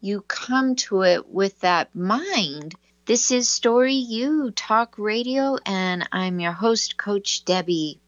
you 0.00 0.22
come 0.22 0.76
to 0.76 1.02
it 1.02 1.28
with 1.28 1.60
that 1.60 1.94
mind. 1.94 2.74
This 3.10 3.32
is 3.32 3.48
Story 3.48 3.94
U 3.96 4.52
Talk 4.52 4.94
Radio, 4.96 5.58
and 5.66 6.08
I'm 6.12 6.38
your 6.38 6.52
host, 6.52 6.96
Coach 6.96 7.44
Debby. 7.44 7.98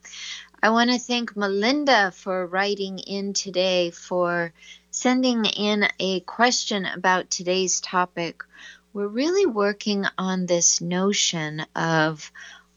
I 0.62 0.71
want 0.71 0.92
to 0.92 0.99
thank 1.00 1.37
Melinda 1.37 2.12
for 2.12 2.47
writing 2.47 3.00
in 3.00 3.32
today, 3.32 3.90
for 3.90 4.52
sending 4.92 5.44
in 5.44 5.88
a 5.99 6.21
question 6.21 6.87
about 6.87 7.30
today's 7.30 7.80
topic. 7.80 8.44
We're 8.92 9.09
really 9.09 9.44
working 9.44 10.04
on 10.18 10.47
this 10.47 10.80
notion 10.80 11.66
of 11.75 12.30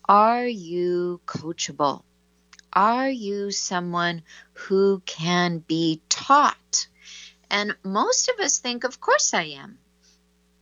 are 0.09 0.47
you 0.47 1.21
coachable? 1.27 2.01
Are 2.73 3.07
you 3.07 3.51
someone 3.51 4.23
who 4.53 5.03
can 5.05 5.59
be 5.59 6.01
taught? 6.09 6.87
And 7.51 7.75
most 7.83 8.29
of 8.29 8.39
us 8.39 8.57
think, 8.57 8.83
of 8.83 8.99
course 8.99 9.31
I 9.35 9.43
am. 9.43 9.77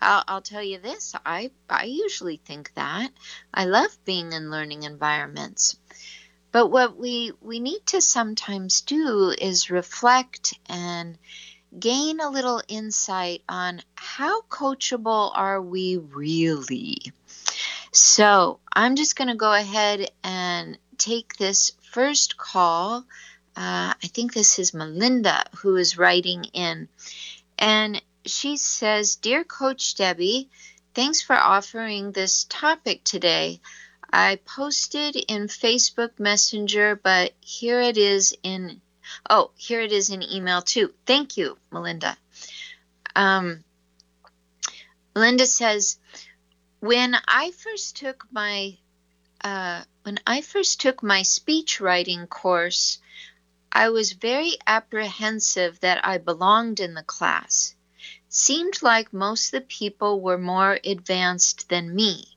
I'll, 0.03 0.23
I'll, 0.27 0.41
tell 0.41 0.63
you 0.63 0.77
this 0.79 1.15
I, 1.25 1.51
I 1.69 1.85
usually 1.85 2.37
think 2.37 2.73
that. 2.75 3.11
I 3.53 3.65
love 3.65 3.97
being 4.05 4.33
in 4.33 4.51
learning 4.51 4.83
environments. 4.83 5.77
But 6.51 6.67
what 6.67 6.97
we, 6.97 7.31
we 7.41 7.59
need 7.59 7.85
to 7.87 8.01
sometimes 8.01 8.81
do 8.81 9.33
is 9.35 9.71
reflect 9.71 10.53
and 10.67 11.17
gain 11.77 12.19
a 12.19 12.29
little 12.29 12.61
insight 12.67 13.41
on 13.49 13.81
how 13.95 14.41
coachable 14.41 15.31
are 15.33 15.61
we 15.61 15.97
really. 15.97 16.97
So 17.91 18.59
I'm 18.71 18.95
just 18.95 19.15
going 19.15 19.29
to 19.29 19.35
go 19.35 19.51
ahead 19.51 20.11
and 20.23 20.77
take 20.97 21.37
this 21.37 21.71
first 21.91 22.37
call. 22.37 23.05
Uh, 23.55 23.93
I 24.03 24.07
think 24.07 24.33
this 24.33 24.59
is 24.59 24.73
Melinda 24.73 25.43
who 25.57 25.75
is 25.75 25.97
writing 25.97 26.45
in. 26.53 26.87
And 27.57 28.01
she 28.25 28.57
says, 28.57 29.15
Dear 29.15 29.43
Coach 29.43 29.95
Debby, 29.95 30.49
thanks 30.93 31.21
for 31.21 31.35
offering 31.35 32.11
this 32.11 32.45
topic 32.45 33.03
today. 33.03 33.59
I 34.11 34.39
posted 34.45 35.15
in 35.15 35.47
Facebook 35.47 36.19
Messenger, 36.19 36.99
but 37.01 37.33
here 37.41 37.81
it 37.81 37.97
is 37.97 38.35
in 38.43 38.79
oh, 39.29 39.51
here 39.55 39.81
it 39.81 39.91
is 39.91 40.09
in 40.09 40.21
email 40.21 40.61
too. 40.61 40.93
Thank 41.05 41.37
you, 41.37 41.57
Melinda. 41.71 42.17
Um, 43.15 43.63
Melinda 45.15 45.45
says, 45.45 45.97
when 46.79 47.15
I 47.27 47.51
first 47.51 47.97
took 47.97 48.25
my 48.31 48.77
uh, 49.43 49.83
when 50.03 50.19
I 50.25 50.41
first 50.41 50.79
took 50.79 51.03
my 51.03 51.23
speech 51.23 51.81
writing 51.81 52.27
course, 52.27 52.99
I 53.71 53.89
was 53.89 54.13
very 54.13 54.53
apprehensive 54.65 55.79
that 55.81 56.05
I 56.05 56.17
belonged 56.17 56.79
in 56.79 56.93
the 56.93 57.03
class. 57.03 57.75
Seemed 58.35 58.81
like 58.81 59.13
most 59.13 59.45
of 59.45 59.51
the 59.51 59.61
people 59.61 60.19
were 60.19 60.39
more 60.39 60.79
advanced 60.83 61.69
than 61.69 61.93
me. 61.93 62.35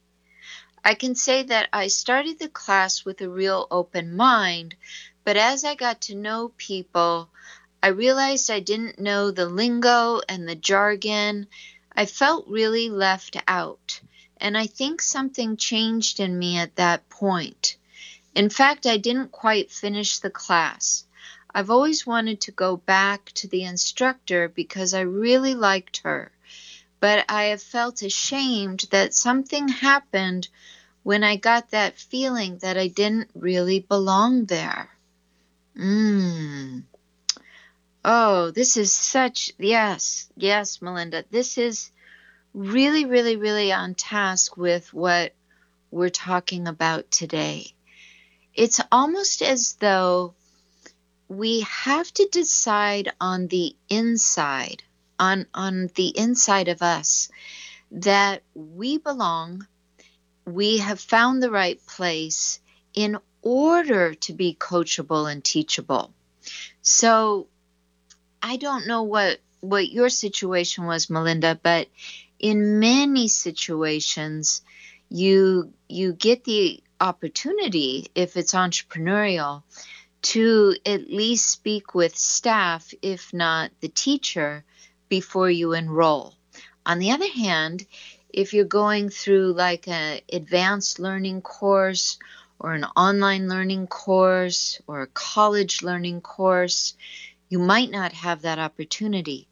I 0.85 0.93
can 0.93 1.15
say 1.15 1.43
that 1.45 1.71
I 1.73 1.87
started 1.87 2.39
the 2.39 2.51
class 2.51 3.07
with 3.07 3.23
a 3.23 3.31
real 3.31 3.67
open 3.71 4.15
mind, 4.15 4.77
but 5.25 5.39
as 5.39 5.65
I 5.65 5.75
got 5.75 6.03
to 6.03 6.15
know 6.15 6.53
people, 6.59 7.31
I 7.83 7.89
realized 7.89 8.51
I 8.51 8.61
didn't 8.61 8.99
know 8.99 9.31
the 9.31 9.47
lingo 9.47 10.21
and 10.29 10.47
the 10.47 10.55
jargon. 10.55 11.47
I 11.91 12.05
felt 12.05 12.47
really 12.47 12.91
left 12.91 13.39
out, 13.49 13.99
and 14.37 14.55
I 14.59 14.67
think 14.67 15.01
something 15.01 15.57
changed 15.57 16.21
in 16.21 16.39
me 16.39 16.59
at 16.59 16.77
that 16.77 17.09
point. 17.09 17.79
In 18.35 18.51
fact, 18.51 18.85
I 18.85 18.99
didn't 18.99 19.33
quite 19.33 19.73
finish 19.73 20.19
the 20.19 20.29
class. 20.29 21.06
I've 21.57 21.71
always 21.71 22.07
wanted 22.07 22.43
to 22.43 22.53
go 22.53 22.77
back 22.77 23.33
to 23.37 23.49
the 23.49 23.65
instructor 23.65 24.47
because 24.47 24.93
I 24.93 25.01
really 25.01 25.55
liked 25.55 26.03
her, 26.05 26.31
but 27.01 27.25
I 27.31 27.45
have 27.45 27.63
felt 27.63 28.03
ashamed 28.03 28.85
that 28.91 29.15
something 29.15 29.67
happened 29.67 30.49
when 31.03 31.25
I 31.25 31.37
got 31.37 31.71
that 31.71 31.99
feeling 31.99 32.59
that 32.59 32.77
I 32.77 32.89
didn't 32.89 33.31
really 33.35 33.81
belong 33.81 34.45
there. 34.45 34.91
Mmm. 35.75 36.83
Oh, 38.05 38.51
this 38.51 38.77
is 38.77 38.93
such, 38.93 39.51
yes, 39.57 40.29
yes, 40.37 40.83
Melinda. 40.83 41.25
This 41.31 41.57
is 41.57 41.91
really, 42.53 43.07
really, 43.07 43.37
really 43.37 43.73
on 43.73 43.95
task 43.95 44.59
with 44.59 44.93
what 44.93 45.33
we're 45.91 46.11
talking 46.11 46.69
about 46.69 47.11
today. 47.11 47.73
It's 48.53 48.83
almost 48.93 49.41
as 49.41 49.73
though 49.81 50.35
we 51.29 51.61
have 51.61 52.13
to 52.15 52.29
decide 52.31 53.13
on 53.21 53.49
the 53.49 53.75
inside, 53.89 54.83
on, 55.19 55.47
on 55.55 55.91
the 55.95 56.09
inside 56.17 56.69
of 56.69 56.83
us, 56.83 57.31
that 57.91 58.43
we 58.55 58.99
belong 58.99 59.67
we 60.47 60.79
have 60.79 61.01
found 61.01 61.43
the 61.43 61.51
right 61.51 61.85
place 61.87 62.61
in 62.95 63.19
order 63.43 64.15
to 64.15 64.33
be 64.33 64.57
coachable 64.59 65.31
and 65.31 65.45
teachable. 65.45 66.15
So 66.83 67.49
I 68.43 68.57
don't 68.57 68.87
know 68.87 69.03
what 69.03 69.41
what 69.61 69.91
your 69.91 70.09
situation 70.09 70.85
was 70.85 71.11
Melinda, 71.11 71.59
but 71.61 71.89
in 72.39 72.79
many 72.79 73.27
situations 73.27 74.63
you 75.09 75.73
you 75.89 76.13
get 76.13 76.45
the 76.45 76.83
opportunity 77.01 78.11
if 78.15 78.37
it's 78.37 78.55
entrepreneurial 78.55 79.63
to 80.27 80.75
at 80.85 81.09
least 81.09 81.47
speak 81.47 81.95
with 81.95 82.19
staff 82.19 82.93
if 83.01 83.33
not 83.33 83.71
the 83.81 83.89
teacher 83.89 84.65
before 85.09 85.49
you 85.49 85.73
enroll. 85.73 86.35
On 86.85 86.99
the 86.99 87.13
other 87.13 87.29
hand, 87.29 87.87
if 88.33 88.53
you're 88.53 88.65
going 88.65 89.09
through 89.09 89.53
like 89.53 89.87
an 89.87 90.21
advanced 90.33 90.99
learning 90.99 91.43
course 91.43 92.19
or 92.59 92.75
an 92.75 92.83
online 92.97 93.49
learning 93.49 93.87
course 93.87 94.81
or 94.89 95.03
a 95.03 95.07
college 95.07 95.83
learning 95.83 96.21
course, 96.23 96.95
you 97.49 97.61
might 97.61 97.93
not 97.93 98.13
have 98.13 98.43
that 98.43 98.59
opportunity. 98.59 99.47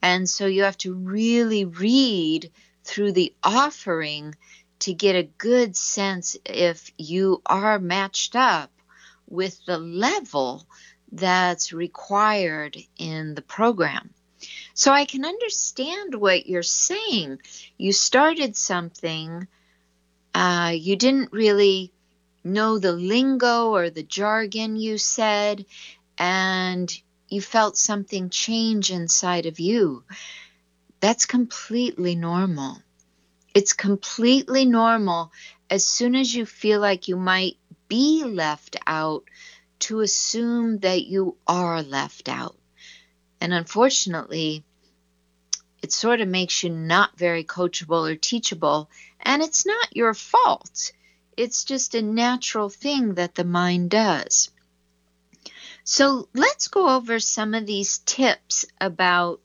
And 0.00 0.26
so 0.26 0.46
you 0.46 0.62
have 0.62 0.78
to 0.78 0.94
really 0.94 1.66
read 1.66 2.50
through 2.84 3.12
the 3.12 3.34
offering 3.42 4.34
to 4.78 4.94
get 4.94 5.14
a 5.14 5.30
good 5.36 5.76
sense 5.76 6.38
if 6.46 6.90
you 6.96 7.42
are 7.44 7.78
matched 7.78 8.34
up 8.34 8.70
with 9.28 9.64
the 9.66 9.78
level 9.78 10.66
that's 11.12 11.72
required 11.72 12.76
in 12.98 13.34
the 13.34 13.42
program. 13.42 14.10
So 14.74 14.92
I 14.92 15.04
can 15.04 15.24
understand 15.24 16.14
what 16.14 16.46
you're 16.46 16.62
saying. 16.62 17.38
You 17.78 17.92
started 17.92 18.56
something, 18.56 19.46
uh, 20.34 20.72
you 20.74 20.96
didn't 20.96 21.32
really 21.32 21.92
know 22.44 22.78
the 22.78 22.92
lingo 22.92 23.70
or 23.70 23.90
the 23.90 24.02
jargon 24.02 24.76
you 24.76 24.98
said, 24.98 25.64
and 26.18 26.92
you 27.28 27.40
felt 27.40 27.76
something 27.76 28.30
change 28.30 28.90
inside 28.90 29.46
of 29.46 29.58
you. 29.58 30.04
That's 31.00 31.26
completely 31.26 32.14
normal. 32.14 32.78
It's 33.54 33.72
completely 33.72 34.64
normal 34.66 35.32
as 35.70 35.84
soon 35.84 36.14
as 36.14 36.34
you 36.34 36.46
feel 36.46 36.80
like 36.80 37.08
you 37.08 37.16
might 37.16 37.56
be 37.88 38.24
left 38.24 38.76
out 38.86 39.24
to 39.78 40.00
assume 40.00 40.78
that 40.78 41.04
you 41.04 41.36
are 41.46 41.82
left 41.82 42.28
out. 42.28 42.56
And 43.40 43.52
unfortunately, 43.52 44.64
it 45.82 45.92
sort 45.92 46.20
of 46.20 46.28
makes 46.28 46.62
you 46.62 46.70
not 46.70 47.18
very 47.18 47.44
coachable 47.44 48.10
or 48.10 48.16
teachable. 48.16 48.90
And 49.20 49.42
it's 49.42 49.66
not 49.66 49.96
your 49.96 50.14
fault, 50.14 50.92
it's 51.36 51.64
just 51.64 51.94
a 51.94 52.02
natural 52.02 52.70
thing 52.70 53.14
that 53.14 53.34
the 53.34 53.44
mind 53.44 53.90
does. 53.90 54.50
So 55.84 56.28
let's 56.34 56.68
go 56.68 56.96
over 56.96 57.20
some 57.20 57.54
of 57.54 57.66
these 57.66 57.98
tips 57.98 58.64
about 58.80 59.40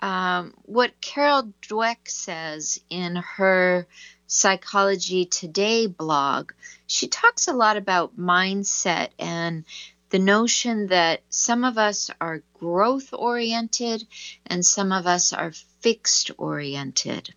um, 0.00 0.54
what 0.62 1.00
Carol 1.00 1.52
Dweck 1.62 2.08
says 2.08 2.80
in 2.88 3.16
her 3.16 3.88
Psychology 4.30 5.24
Today 5.24 5.86
blog. 5.86 6.52
She 6.86 7.08
talks 7.08 7.48
a 7.48 7.54
lot 7.54 7.78
about 7.78 8.18
mindset 8.18 9.08
and 9.18 9.64
the 10.10 10.18
notion 10.18 10.88
that 10.88 11.22
some 11.30 11.64
of 11.64 11.78
us 11.78 12.10
are 12.20 12.42
growth 12.52 13.14
oriented 13.14 14.06
and 14.44 14.64
some 14.64 14.92
of 14.92 15.06
us 15.06 15.32
are 15.32 15.52
fixed 15.80 16.30
oriented. 16.36 17.34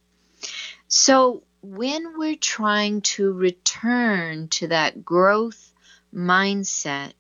So, 0.90 1.44
when 1.62 2.18
we're 2.18 2.36
trying 2.36 3.02
to 3.02 3.32
return 3.32 4.50
to 4.50 4.68
that 4.68 5.06
growth 5.06 5.72
mindset, 6.14 7.14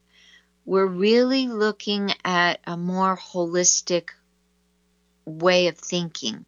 we're 0.65 0.85
really 0.85 1.47
looking 1.47 2.13
at 2.25 2.59
a 2.67 2.75
more 2.75 3.17
holistic 3.17 4.09
way 5.25 5.67
of 5.67 5.77
thinking. 5.77 6.45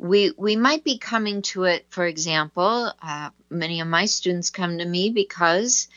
We, 0.00 0.32
we 0.38 0.56
might 0.56 0.82
be 0.82 0.96
coming 0.96 1.42
to 1.42 1.64
it, 1.64 1.84
for 1.90 2.06
example, 2.06 2.90
uh, 3.02 3.30
many 3.50 3.80
of 3.80 3.86
my 3.86 4.06
students 4.06 4.48
come 4.48 4.78
to 4.78 4.84
me 4.84 5.10
because 5.10 5.88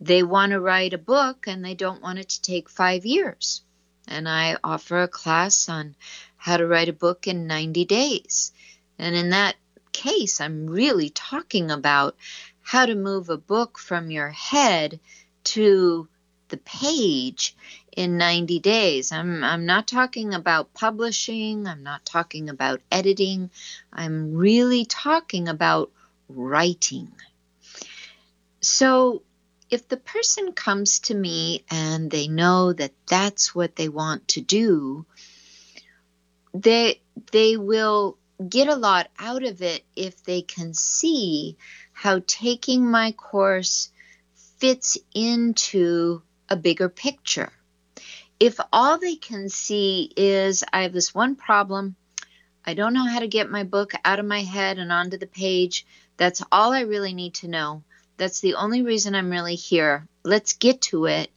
they 0.00 0.22
want 0.22 0.52
to 0.52 0.60
write 0.60 0.94
a 0.94 0.98
book 0.98 1.46
and 1.46 1.62
they 1.62 1.74
don't 1.74 2.00
want 2.00 2.18
it 2.18 2.30
to 2.30 2.40
take 2.40 2.70
five 2.70 3.04
years. 3.04 3.60
And 4.08 4.26
I 4.26 4.56
offer 4.64 5.02
a 5.02 5.08
class 5.08 5.68
on 5.68 5.96
how 6.38 6.56
to 6.56 6.66
write 6.66 6.88
a 6.88 6.94
book 6.94 7.28
in 7.28 7.46
90 7.46 7.84
days. 7.84 8.52
And 8.98 9.14
in 9.14 9.30
that 9.30 9.56
case, 9.92 10.40
I'm 10.40 10.66
really 10.66 11.10
talking 11.10 11.70
about 11.70 12.16
how 12.62 12.86
to 12.86 12.94
move 12.94 13.28
a 13.28 13.36
book 13.36 13.78
from 13.78 14.10
your 14.10 14.30
head 14.30 14.98
to 15.44 16.08
the 16.48 16.56
page 16.56 17.54
in 17.96 18.16
90 18.16 18.58
days. 18.60 19.12
I'm, 19.12 19.44
I'm 19.44 19.66
not 19.66 19.86
talking 19.86 20.34
about 20.34 20.74
publishing, 20.74 21.66
I'm 21.66 21.82
not 21.82 22.04
talking 22.04 22.48
about 22.48 22.80
editing, 22.90 23.50
I'm 23.92 24.34
really 24.34 24.84
talking 24.84 25.48
about 25.48 25.90
writing. 26.28 27.12
So, 28.60 29.22
if 29.70 29.88
the 29.88 29.96
person 29.96 30.52
comes 30.52 30.98
to 31.00 31.14
me 31.14 31.64
and 31.70 32.10
they 32.10 32.28
know 32.28 32.74
that 32.74 32.92
that's 33.06 33.54
what 33.54 33.74
they 33.74 33.88
want 33.88 34.28
to 34.28 34.42
do, 34.42 35.06
they 36.52 37.00
they 37.30 37.56
will 37.56 38.18
get 38.48 38.68
a 38.68 38.74
lot 38.74 39.08
out 39.18 39.44
of 39.44 39.62
it 39.62 39.82
if 39.96 40.22
they 40.24 40.42
can 40.42 40.74
see 40.74 41.56
how 41.92 42.20
taking 42.26 42.90
my 42.90 43.12
course 43.12 43.90
fits 44.58 44.98
into 45.14 46.22
a 46.48 46.56
bigger 46.56 46.88
picture. 46.88 47.50
If 48.42 48.58
all 48.72 48.98
they 48.98 49.14
can 49.14 49.48
see 49.48 50.10
is 50.16 50.64
I 50.72 50.82
have 50.82 50.92
this 50.92 51.14
one 51.14 51.36
problem, 51.36 51.94
I 52.66 52.74
don't 52.74 52.92
know 52.92 53.06
how 53.06 53.20
to 53.20 53.28
get 53.28 53.48
my 53.48 53.62
book 53.62 53.92
out 54.04 54.18
of 54.18 54.26
my 54.26 54.40
head 54.40 54.78
and 54.78 54.90
onto 54.90 55.16
the 55.16 55.28
page, 55.28 55.86
that's 56.16 56.42
all 56.50 56.72
I 56.72 56.80
really 56.80 57.14
need 57.14 57.34
to 57.34 57.46
know. 57.46 57.84
That's 58.16 58.40
the 58.40 58.56
only 58.56 58.82
reason 58.82 59.14
I'm 59.14 59.30
really 59.30 59.54
here. 59.54 60.08
Let's 60.24 60.54
get 60.54 60.80
to 60.90 61.04
it. 61.04 61.30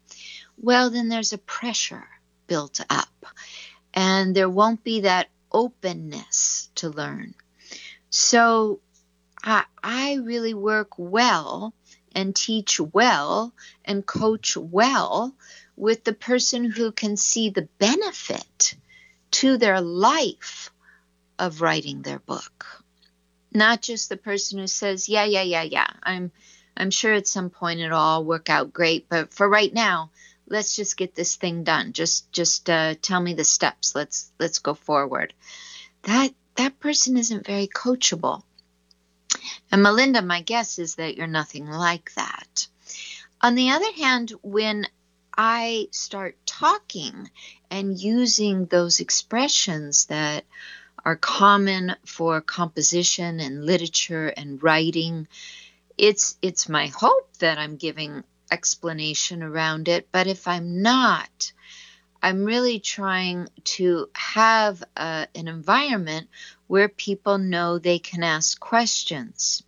Well, 0.58 0.90
then 0.90 1.08
there's 1.08 1.32
a 1.32 1.38
pressure 1.38 2.08
built 2.48 2.82
up, 2.90 3.28
and 3.94 4.36
there 4.36 4.50
won't 4.50 4.84
be 4.84 5.02
that 5.02 5.28
openness 5.52 6.72
to 6.74 6.90
learn. 6.90 7.36
So 8.10 8.80
I, 9.44 9.66
I 9.84 10.16
really 10.24 10.56
work 10.56 10.98
well 10.98 11.76
and 12.16 12.36
teach 12.36 12.80
well 12.80 13.54
and 13.84 14.08
coach 14.08 14.58
well 14.58 15.36
with 15.76 16.04
the 16.04 16.14
person 16.14 16.70
who 16.72 16.92
can 16.92 17.18
see 17.18 17.50
the 17.50 17.68
benefit 17.80 18.76
to 19.32 19.58
their 19.58 19.82
life 19.82 20.72
of 21.38 21.62
writing 21.62 22.02
their 22.02 22.20
book. 22.20 22.84
Not 23.52 23.82
just 23.82 24.10
the 24.10 24.18
person 24.18 24.60
who 24.60 24.68
says, 24.68 25.10
"Yeah, 25.10 25.26
yeah, 25.26 25.42
yeah, 25.42 25.64
yeah. 25.64 25.88
I'm 26.04 26.32
I'm 26.78 26.92
sure 26.92 27.14
at 27.14 27.28
some 27.28 27.50
point 27.50 27.80
it'll 27.80 27.98
all 27.98 28.24
work 28.24 28.50
out 28.50 28.74
great, 28.74 29.08
but 29.10 29.34
for 29.34 29.48
right 29.48 29.74
now, 29.74 30.12
let's 30.48 30.76
just 30.76 30.98
get 30.98 31.16
this 31.16 31.36
thing 31.36 31.64
done. 31.64 31.94
Just 31.94 32.32
just 32.32 32.70
uh, 32.70 32.96
tell 33.02 33.20
me 33.20 33.34
the 33.34 33.44
steps. 33.44 33.96
Let's 33.96 34.32
let's 34.40 34.60
go 34.60 34.74
forward." 34.74 35.34
That 36.04 36.34
that 36.56 36.80
person 36.80 37.18
isn't 37.18 37.46
very 37.46 37.68
coachable. 37.68 38.44
And 39.72 39.84
Melinda, 39.84 40.22
my 40.22 40.42
guess 40.42 40.80
is 40.80 40.96
that 40.96 41.18
you're 41.18 41.28
nothing 41.28 41.68
like 41.68 42.14
that. 42.16 42.68
On 43.42 43.56
the 43.56 43.72
other 43.72 43.92
hand, 43.94 44.32
when 44.42 44.88
I 45.38 45.88
start 45.92 46.38
talking 46.46 47.30
and 47.70 48.00
using 48.00 48.66
those 48.66 49.00
expressions 49.00 50.06
that 50.06 50.46
are 51.04 51.16
common 51.16 51.96
for 52.06 52.42
composition 52.42 53.40
and 53.40 53.66
literature 53.66 54.28
and 54.28 54.62
writing, 54.64 55.28
it's 55.98 56.38
it's 56.42 56.68
my 56.68 56.88
hope 56.88 57.32
that 57.40 57.58
I'm 57.58 57.78
giving 57.78 58.24
explanation 58.52 59.44
around 59.44 59.88
it, 59.88 60.08
but 60.12 60.28
if 60.28 60.48
I'm 60.48 60.82
not, 60.82 61.52
I'm 62.22 62.44
really 62.44 62.80
trying 62.80 63.50
to 63.76 64.10
have 64.14 64.84
an 64.98 65.28
environment 65.36 66.28
where 66.68 66.90
people 66.90 67.38
know 67.38 67.78
they 67.78 68.00
can 68.00 68.24
ask 68.24 68.60
questions. 68.60 69.62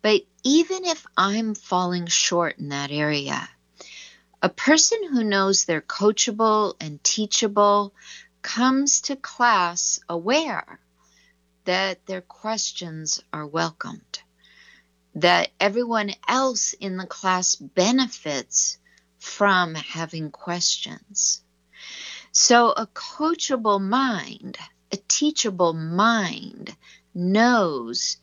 But 0.00 0.22
even 0.44 0.84
if 0.84 1.04
I'm 1.16 1.54
falling 1.54 2.06
short 2.06 2.58
in 2.58 2.70
that 2.70 2.90
area, 2.90 3.48
a 4.42 4.48
person 4.48 4.98
who 5.10 5.24
knows 5.24 5.64
they're 5.64 5.80
coachable 5.80 6.74
and 6.80 7.02
teachable 7.02 7.94
comes 8.42 9.02
to 9.02 9.16
class 9.16 10.00
aware 10.08 10.80
that 11.64 12.04
their 12.06 12.20
questions 12.20 13.22
are 13.32 13.46
welcomed, 13.46 14.20
that 15.14 15.50
everyone 15.58 16.12
else 16.26 16.72
in 16.72 16.96
the 16.96 17.06
class 17.06 17.56
benefits 17.56 18.78
from 19.18 19.74
having 19.74 20.30
questions. 20.30 21.42
So, 22.32 22.70
a 22.70 22.86
coachable 22.86 23.80
mind 23.80 24.58
a 24.90 24.96
teachable 25.08 25.72
mind 25.72 26.74
knows 27.14 28.18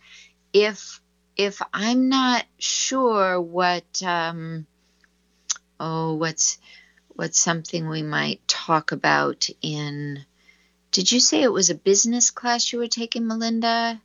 if 0.54 1.02
if 1.38 1.62
I'm 1.74 2.08
not 2.08 2.46
sure 2.58 3.40
what 3.42 4.02
um, 4.04 4.66
oh 5.80 6.14
what's 6.16 6.58
what's 7.10 7.40
something 7.40 7.88
we 7.88 8.02
might 8.02 8.46
talk 8.48 8.92
about 8.92 9.48
in 9.62 10.26
did 10.96 11.12
you 11.12 11.20
say 11.20 11.42
it 11.42 11.52
was 11.52 11.70
a 11.70 11.76
business 11.76 12.30
class 12.30 12.72
you 12.72 12.80
were 12.80 12.88
taking 12.88 13.28
Melinda? 13.28 14.00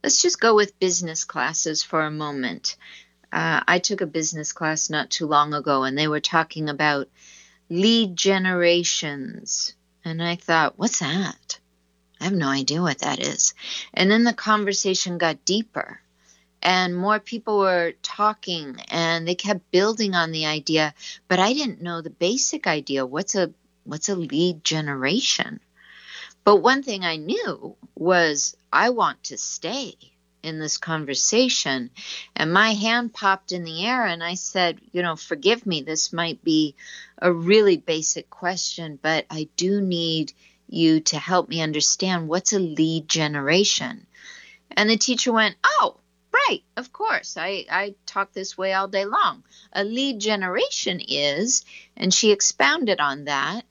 Let's 0.00 0.22
just 0.22 0.40
go 0.40 0.54
with 0.54 0.78
business 0.78 1.24
classes 1.24 1.82
for 1.82 2.02
a 2.04 2.10
moment. 2.12 2.76
Uh, 3.32 3.64
I 3.66 3.80
took 3.80 4.00
a 4.00 4.06
business 4.06 4.52
class 4.52 4.90
not 4.90 5.10
too 5.10 5.26
long 5.26 5.54
ago 5.54 5.82
and 5.82 5.98
they 5.98 6.06
were 6.06 6.20
talking 6.20 6.68
about 6.68 7.08
lead 7.68 8.14
generations. 8.14 9.74
And 10.04 10.22
I 10.22 10.36
thought, 10.36 10.78
what's 10.78 11.00
that? 11.00 11.58
I 12.20 12.24
have 12.24 12.32
no 12.32 12.48
idea 12.48 12.80
what 12.80 13.00
that 13.00 13.18
is. 13.18 13.54
And 13.92 14.08
then 14.08 14.22
the 14.22 14.32
conversation 14.32 15.18
got 15.18 15.44
deeper 15.44 16.00
and 16.62 16.96
more 16.96 17.18
people 17.20 17.58
were 17.58 17.92
talking 18.02 18.76
and 18.88 19.26
they 19.26 19.34
kept 19.34 19.70
building 19.70 20.14
on 20.14 20.32
the 20.32 20.46
idea, 20.46 20.94
but 21.28 21.38
I 21.38 21.52
didn't 21.52 21.82
know 21.82 22.00
the 22.02 22.10
basic 22.10 22.66
idea. 22.66 23.06
What's 23.06 23.34
a 23.34 23.52
what's 23.84 24.08
a 24.08 24.14
lead 24.16 24.64
generation? 24.64 25.60
But 26.44 26.56
one 26.56 26.82
thing 26.82 27.04
I 27.04 27.16
knew 27.16 27.76
was 27.94 28.56
I 28.72 28.90
want 28.90 29.24
to 29.24 29.38
stay. 29.38 29.94
in 30.42 30.58
this 30.58 30.78
conversation. 30.78 31.90
And 32.34 32.52
my 32.52 32.72
hand 32.72 33.12
popped 33.12 33.52
in 33.52 33.64
the 33.64 33.84
air, 33.84 34.06
and 34.06 34.24
I 34.24 34.34
said, 34.34 34.80
You 34.92 35.02
know, 35.02 35.16
forgive 35.16 35.66
me, 35.66 35.82
this 35.82 36.12
might 36.12 36.42
be 36.42 36.76
a 37.18 37.30
really 37.32 37.76
basic 37.76 38.30
question, 38.30 38.98
but 39.02 39.26
I 39.30 39.48
do 39.56 39.80
need 39.82 40.32
you 40.66 41.00
to 41.00 41.18
help 41.18 41.48
me 41.48 41.60
understand 41.60 42.28
what's 42.28 42.52
a 42.54 42.58
lead 42.58 43.06
generation. 43.08 44.06
And 44.70 44.88
the 44.88 44.96
teacher 44.96 45.32
went, 45.32 45.56
Oh, 45.64 45.96
right, 46.50 46.64
of 46.76 46.92
course. 46.92 47.36
I, 47.36 47.64
I 47.70 47.94
talk 48.06 48.32
this 48.32 48.58
way 48.58 48.72
all 48.72 48.88
day 48.88 49.04
long. 49.04 49.44
A 49.72 49.84
lead 49.84 50.20
generation 50.20 51.00
is, 51.06 51.64
and 51.96 52.12
she 52.12 52.32
expounded 52.32 53.00
on 53.00 53.24
that. 53.24 53.64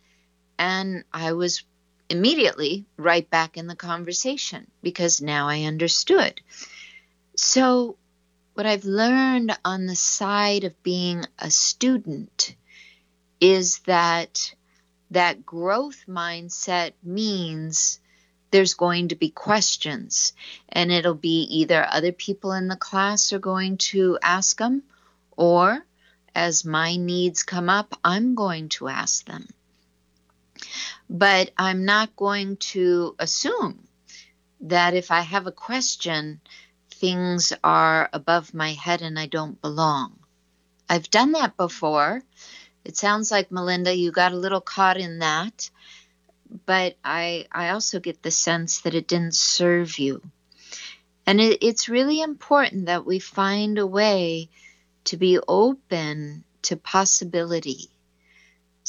And 0.57 1.03
I 1.11 1.33
was 1.33 1.63
immediately 2.09 2.85
right 2.97 3.29
back 3.29 3.57
in 3.57 3.67
the 3.67 3.75
conversation 3.75 4.67
because 4.81 5.21
now 5.21 5.47
I 5.47 5.63
understood. 5.63 6.41
So, 7.35 7.97
what 8.53 8.65
I've 8.65 8.85
learned 8.85 9.57
on 9.63 9.85
the 9.85 9.95
side 9.95 10.65
of 10.65 10.83
being 10.83 11.23
a 11.37 11.49
student 11.49 12.55
is 13.39 13.79
that 13.79 14.53
that 15.11 15.45
growth 15.45 16.03
mindset 16.07 16.91
means 17.01 17.99
there's 18.51 18.73
going 18.73 19.09
to 19.09 19.15
be 19.15 19.29
questions 19.29 20.33
and 20.69 20.91
it'll 20.91 21.13
be 21.13 21.43
either 21.43 21.85
other 21.89 22.11
people 22.11 22.53
in 22.53 22.67
the 22.67 22.75
class 22.75 23.31
are 23.33 23.39
going 23.39 23.77
to 23.77 24.17
ask 24.21 24.57
them 24.57 24.83
or 25.37 25.85
as 26.35 26.65
my 26.65 26.95
needs 26.95 27.43
come 27.43 27.69
up 27.69 27.95
i'm 28.03 28.35
going 28.35 28.69
to 28.69 28.87
ask 28.87 29.25
them 29.25 29.47
but 31.09 31.51
I'm 31.57 31.85
not 31.85 32.15
going 32.15 32.57
to 32.57 33.15
assume 33.17 33.87
that 34.61 34.93
if 34.93 35.09
I 35.09 35.21
have 35.21 35.47
a 35.47 35.51
question, 35.51 36.39
things 36.91 37.51
are 37.63 38.09
above 38.13 38.53
my 38.53 38.73
head 38.73 39.01
and 39.01 39.17
I 39.17 39.25
don't 39.25 39.59
belong. 39.61 40.19
I've 40.87 41.09
done 41.09 41.31
that 41.31 41.57
before. 41.57 42.21
It 42.85 42.95
sounds 42.95 43.31
like 43.31 43.51
Melinda, 43.51 43.95
you 43.95 44.11
got 44.11 44.33
a 44.33 44.37
little 44.37 44.61
caught 44.61 44.97
in 44.97 45.19
that, 45.19 45.69
but 46.65 46.97
I 47.03 47.47
I 47.51 47.69
also 47.69 47.99
get 47.99 48.23
the 48.23 48.31
sense 48.31 48.81
that 48.81 48.95
it 48.95 49.07
didn't 49.07 49.35
serve 49.35 49.99
you. 49.99 50.21
And 51.25 51.39
it, 51.39 51.59
it's 51.61 51.89
really 51.89 52.21
important 52.21 52.87
that 52.87 53.05
we 53.05 53.19
find 53.19 53.77
a 53.77 53.85
way 53.85 54.49
to 55.05 55.17
be 55.17 55.39
open 55.47 56.43
to 56.63 56.75
possibility 56.75 57.89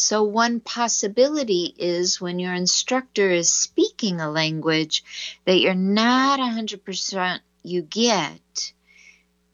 so, 0.02 0.22
one 0.22 0.60
possibility 0.60 1.74
is 1.76 2.22
when 2.22 2.38
your 2.38 2.54
instructor 2.54 3.30
is 3.30 3.52
speaking 3.52 4.18
a 4.18 4.30
language 4.30 5.04
that 5.44 5.60
you're 5.60 5.74
not 5.74 6.40
100% 6.40 7.40
you 7.62 7.82
get, 7.82 8.72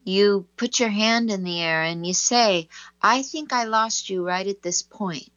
you 0.05 0.47
put 0.55 0.79
your 0.79 0.87
hand 0.87 1.29
in 1.31 1.43
the 1.43 1.59
air 1.59 1.83
and 1.83 2.07
you 2.07 2.13
say, 2.13 2.69
I 3.01 3.23
think 3.23 3.51
I 3.51 3.65
lost 3.65 4.09
you 4.09 4.25
right 4.25 4.47
at 4.47 4.61
this 4.61 4.83
point. 4.83 5.29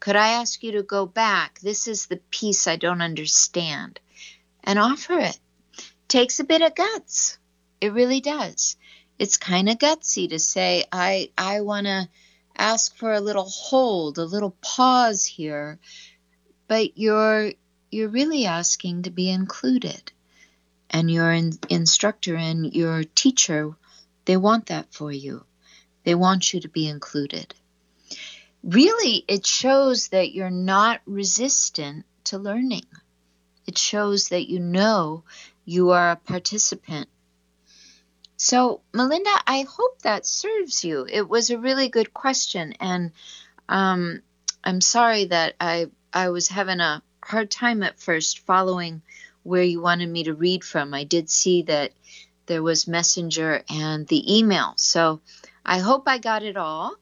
Could 0.00 0.16
I 0.16 0.28
ask 0.40 0.62
you 0.62 0.72
to 0.72 0.82
go 0.82 1.06
back? 1.06 1.60
This 1.60 1.88
is 1.88 2.06
the 2.06 2.20
piece 2.30 2.66
I 2.66 2.76
don't 2.76 3.02
understand. 3.02 4.00
And 4.64 4.78
offer 4.78 5.18
it. 5.18 5.38
Takes 6.08 6.40
a 6.40 6.44
bit 6.44 6.62
of 6.62 6.74
guts. 6.74 7.38
It 7.80 7.92
really 7.92 8.20
does. 8.20 8.76
It's 9.18 9.36
kind 9.36 9.68
of 9.68 9.78
gutsy 9.78 10.28
to 10.28 10.38
say, 10.38 10.84
I, 10.92 11.30
I 11.38 11.62
want 11.62 11.86
to 11.86 12.08
ask 12.56 12.94
for 12.96 13.12
a 13.12 13.20
little 13.20 13.48
hold, 13.48 14.18
a 14.18 14.24
little 14.24 14.56
pause 14.60 15.24
here, 15.24 15.78
but 16.68 16.96
you're 16.98 17.52
you're 17.90 18.08
really 18.08 18.46
asking 18.46 19.02
to 19.02 19.10
be 19.10 19.30
included. 19.30 20.12
And 20.90 21.10
your 21.10 21.32
in, 21.32 21.52
instructor 21.68 22.36
and 22.36 22.72
your 22.74 23.04
teacher, 23.04 23.74
they 24.24 24.36
want 24.36 24.66
that 24.66 24.92
for 24.92 25.10
you. 25.10 25.44
They 26.04 26.14
want 26.14 26.52
you 26.52 26.60
to 26.60 26.68
be 26.68 26.88
included. 26.88 27.54
Really, 28.66 29.24
it 29.28 29.46
shows 29.46 30.08
that 30.08 30.34
you're 30.34 30.50
not 30.50 31.00
resistant 31.06 32.04
to 32.24 32.38
learning. 32.38 32.84
It 33.66 33.78
shows 33.78 34.28
that 34.28 34.50
you 34.50 34.60
know 34.60 35.24
you 35.64 35.90
are 35.90 36.10
a 36.10 36.16
participant 36.16 37.08
so, 38.36 38.82
Melinda, 38.92 39.30
I 39.46 39.62
hope 39.62 40.02
that 40.02 40.26
serves 40.26 40.84
you. 40.84 41.06
It 41.10 41.28
was 41.28 41.50
a 41.50 41.58
really 41.58 41.88
good 41.88 42.12
question, 42.12 42.74
and 42.80 43.12
um, 43.68 44.22
I'm 44.62 44.80
sorry 44.80 45.24
that 45.26 45.54
I 45.58 45.90
I 46.12 46.28
was 46.28 46.48
having 46.48 46.80
a 46.80 47.02
hard 47.22 47.50
time 47.50 47.82
at 47.82 47.98
first 47.98 48.40
following 48.40 49.02
where 49.42 49.62
you 49.62 49.80
wanted 49.80 50.08
me 50.08 50.24
to 50.24 50.34
read 50.34 50.64
from. 50.64 50.92
I 50.92 51.04
did 51.04 51.30
see 51.30 51.62
that 51.62 51.92
there 52.44 52.62
was 52.62 52.86
Messenger 52.86 53.64
and 53.70 54.06
the 54.06 54.38
email, 54.38 54.74
so 54.76 55.20
I 55.64 55.78
hope 55.78 56.04
I 56.06 56.18
got 56.18 56.42
it 56.42 56.58
all. 56.58 56.94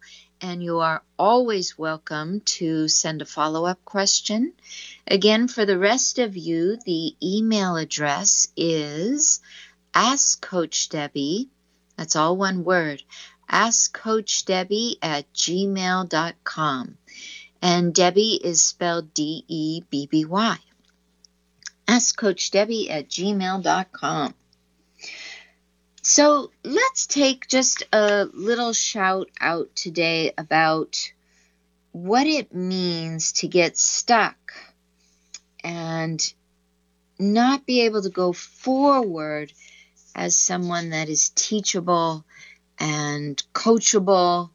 And 0.46 0.62
you 0.62 0.80
are 0.80 1.02
always 1.18 1.78
welcome 1.78 2.40
to 2.59 2.87
send 2.87 3.22
a 3.22 3.24
follow 3.24 3.64
up 3.64 3.83
question. 3.87 4.52
Again, 5.07 5.48
for 5.48 5.64
the 5.64 5.78
rest 5.78 6.18
of 6.18 6.37
you, 6.37 6.76
the 6.85 7.16
email 7.22 7.76
address 7.76 8.48
is 8.54 9.40
Ask 9.94 10.42
Coach 10.42 10.90
Debby, 10.90 11.48
that's 11.96 12.14
all 12.14 12.37
one 12.37 12.62
word, 12.62 13.02
Ask 13.48 13.94
Coach 13.94 14.44
Debby 14.44 14.98
at 15.00 15.33
gmail.com. 15.33 16.98
And 17.62 17.94
Debby 17.94 18.38
is 18.44 18.62
spelled 18.62 19.14
D 19.14 19.46
E 19.48 19.80
B 19.88 20.07
B 20.07 20.26
Y. 20.26 20.59
Ask 21.88 22.18
Coach 22.18 22.50
Debby 22.50 22.90
at 22.90 23.09
gmail.com. 23.09 24.35
So 26.07 26.51
let's 26.62 27.07
take 27.07 27.49
just 27.49 27.85
a 27.90 28.27
little 28.35 28.75
shout 28.75 29.31
out 29.40 29.75
today 29.75 30.35
about 30.37 31.11
what 31.93 32.27
it 32.27 32.55
means 32.55 33.33
to 33.33 33.49
get 33.49 33.79
stuck 33.79 34.37
and 35.64 36.21
not 37.19 37.64
be 37.64 37.87
able 37.87 38.03
to 38.03 38.11
go 38.11 38.35
forward 38.35 39.51
as 40.14 40.37
someone 40.37 40.90
that 40.90 41.09
is 41.09 41.31
teachable 41.31 42.27
and 42.79 43.43
coachable. 43.55 44.51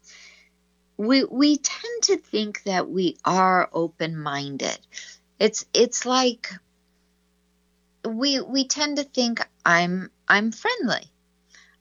We, 0.96 1.24
we 1.24 1.56
tend 1.56 2.02
to 2.04 2.16
think 2.18 2.62
that 2.62 2.88
we 2.88 3.16
are 3.24 3.68
open-minded. 3.72 4.78
It's 5.40 5.66
it's 5.74 6.06
like 6.06 6.48
we 8.06 8.40
we 8.40 8.68
tend 8.68 8.98
to 8.98 9.04
think 9.04 9.44
I'm 9.66 10.12
I'm 10.28 10.52
friendly. 10.52 11.10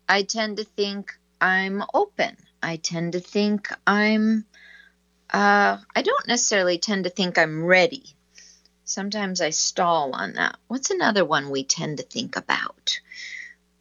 I 0.10 0.24
tend 0.24 0.58
to 0.58 0.64
think 0.64 1.14
I'm 1.40 1.84
open. 1.94 2.36
I 2.64 2.78
tend 2.78 3.14
to 3.14 3.20
think 3.20 3.72
I'm 3.86 4.46
uh, 5.32 5.78
I 5.96 6.02
don't 6.02 6.28
necessarily 6.28 6.80
tend 6.80 7.04
to 7.04 7.12
think 7.12 7.38
I'm 7.38 7.64
ready. 7.64 8.16
Sometimes 8.86 9.40
I 9.40 9.52
stall 9.52 10.14
on 10.14 10.34
that. 10.34 10.58
What's 10.68 10.90
another 10.90 11.24
one 11.24 11.52
we 11.52 11.64
tend 11.64 11.98
to 11.98 12.04
think 12.04 12.36
about? 12.36 13.00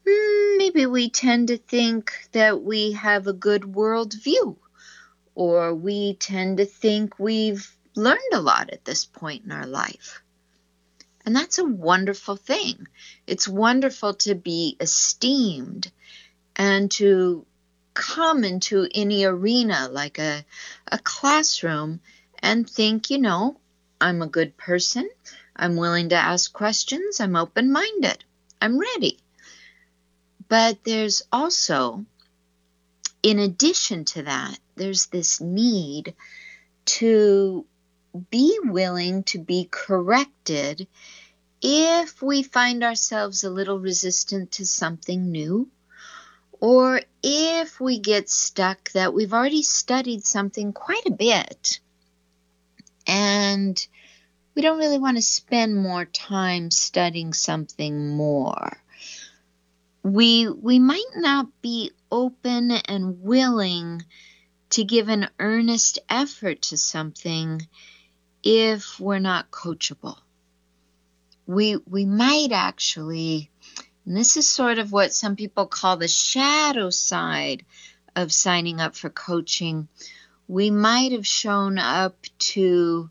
Hmm, 0.07 0.59
maybe 0.59 0.85
we 0.85 1.09
tend 1.09 1.49
to 1.49 1.57
think 1.57 2.13
that 2.33 2.63
we 2.63 2.93
have 2.93 3.27
a 3.27 3.33
good 3.33 3.75
world 3.75 4.13
view, 4.13 4.59
or 5.35 5.75
we 5.75 6.15
tend 6.15 6.59
to 6.59 6.67
think 6.67 7.19
we've 7.19 7.75
learned 7.97 8.35
a 8.35 8.43
lot 8.43 8.69
at 8.69 8.85
this 8.85 9.07
point 9.07 9.47
in 9.47 9.51
our 9.51 9.67
life. 9.67 10.23
And 11.29 11.37
that's 11.37 11.59
a 11.59 11.65
wonderful 11.65 12.37
thing. 12.37 12.89
It's 13.27 13.47
wonderful 13.47 14.15
to 14.15 14.35
be 14.35 14.79
esteemed 14.81 15.93
and 16.57 16.91
to 16.93 17.45
come 17.93 18.45
into 18.45 18.89
any 18.95 19.27
arena 19.27 19.91
like 19.93 20.19
a, 20.19 20.43
a 20.91 20.99
classroom 20.99 22.01
and 22.39 22.67
think, 22.67 23.11
you 23.11 23.19
know, 23.19 23.61
I'm 24.01 24.23
a 24.23 24.27
good 24.27 24.57
person. 24.57 25.11
I'm 25.55 25.77
willing 25.77 26.09
to 26.09 26.15
ask 26.15 26.51
questions. 26.51 27.21
I'm 27.21 27.37
open 27.37 27.73
minded. 27.73 28.25
I'm 28.63 28.79
ready. 28.79 29.19
But 30.49 30.83
there's 30.83 31.21
also, 31.31 32.07
in 33.23 33.39
addition 33.39 34.07
to 34.07 34.23
that, 34.23 34.59
there's 34.77 35.09
this 35.09 35.43
need 35.43 36.15
to 36.87 37.67
be 38.31 38.59
willing 38.65 39.25
to 39.25 39.39
be 39.39 39.69
corrected 39.71 40.87
if 41.61 42.23
we 42.23 42.43
find 42.43 42.85
ourselves 42.85 43.45
a 43.45 43.51
little 43.51 43.79
resistant 43.79 44.53
to 44.53 44.67
something 44.67 45.31
new, 45.31 45.69
or 46.61 47.01
if 47.23 47.81
we 47.81 47.99
get 47.99 48.29
stuck 48.29 48.91
that 48.93 49.15
we've 49.15 49.33
already 49.33 49.63
studied 49.63 50.25
something 50.25 50.73
quite 50.73 51.07
a 51.07 51.13
bit 51.13 51.81
and 53.07 53.87
we 54.55 54.63
don't 54.63 54.79
really 54.79 54.99
want 54.99 55.17
to 55.17 55.23
spend 55.23 55.77
more 55.77 56.05
time 56.05 56.71
studying 56.71 57.33
something 57.33 58.09
more 58.09 58.77
we 60.03 60.49
we 60.49 60.79
might 60.79 61.13
not 61.17 61.47
be 61.61 61.91
open 62.11 62.71
and 62.71 63.23
willing 63.23 64.03
to 64.71 64.85
give 64.85 65.09
an 65.09 65.29
earnest 65.39 65.99
effort 66.09 66.63
to 66.63 66.77
something 66.77 67.67
if 68.43 69.01
we're 69.01 69.19
not 69.19 69.51
coachable. 69.51 70.19
We 71.49 71.77
we 71.77 72.05
might 72.05 72.53
actually 72.53 73.51
And 74.07 74.17
this 74.17 74.37
is 74.37 74.49
sort 74.49 74.79
of 74.79 74.93
what 74.93 75.13
some 75.13 75.37
people 75.37 75.67
call 75.67 75.97
the 75.97 76.09
shadow 76.09 76.91
side 76.91 77.65
of 78.17 78.33
signing 78.33 78.81
up 78.81 78.97
for 78.97 79.11
coaching. 79.11 79.89
We 80.47 80.71
might 80.71 81.13
have 81.13 81.27
shown 81.27 81.79
up 81.79 82.17
to 82.39 83.11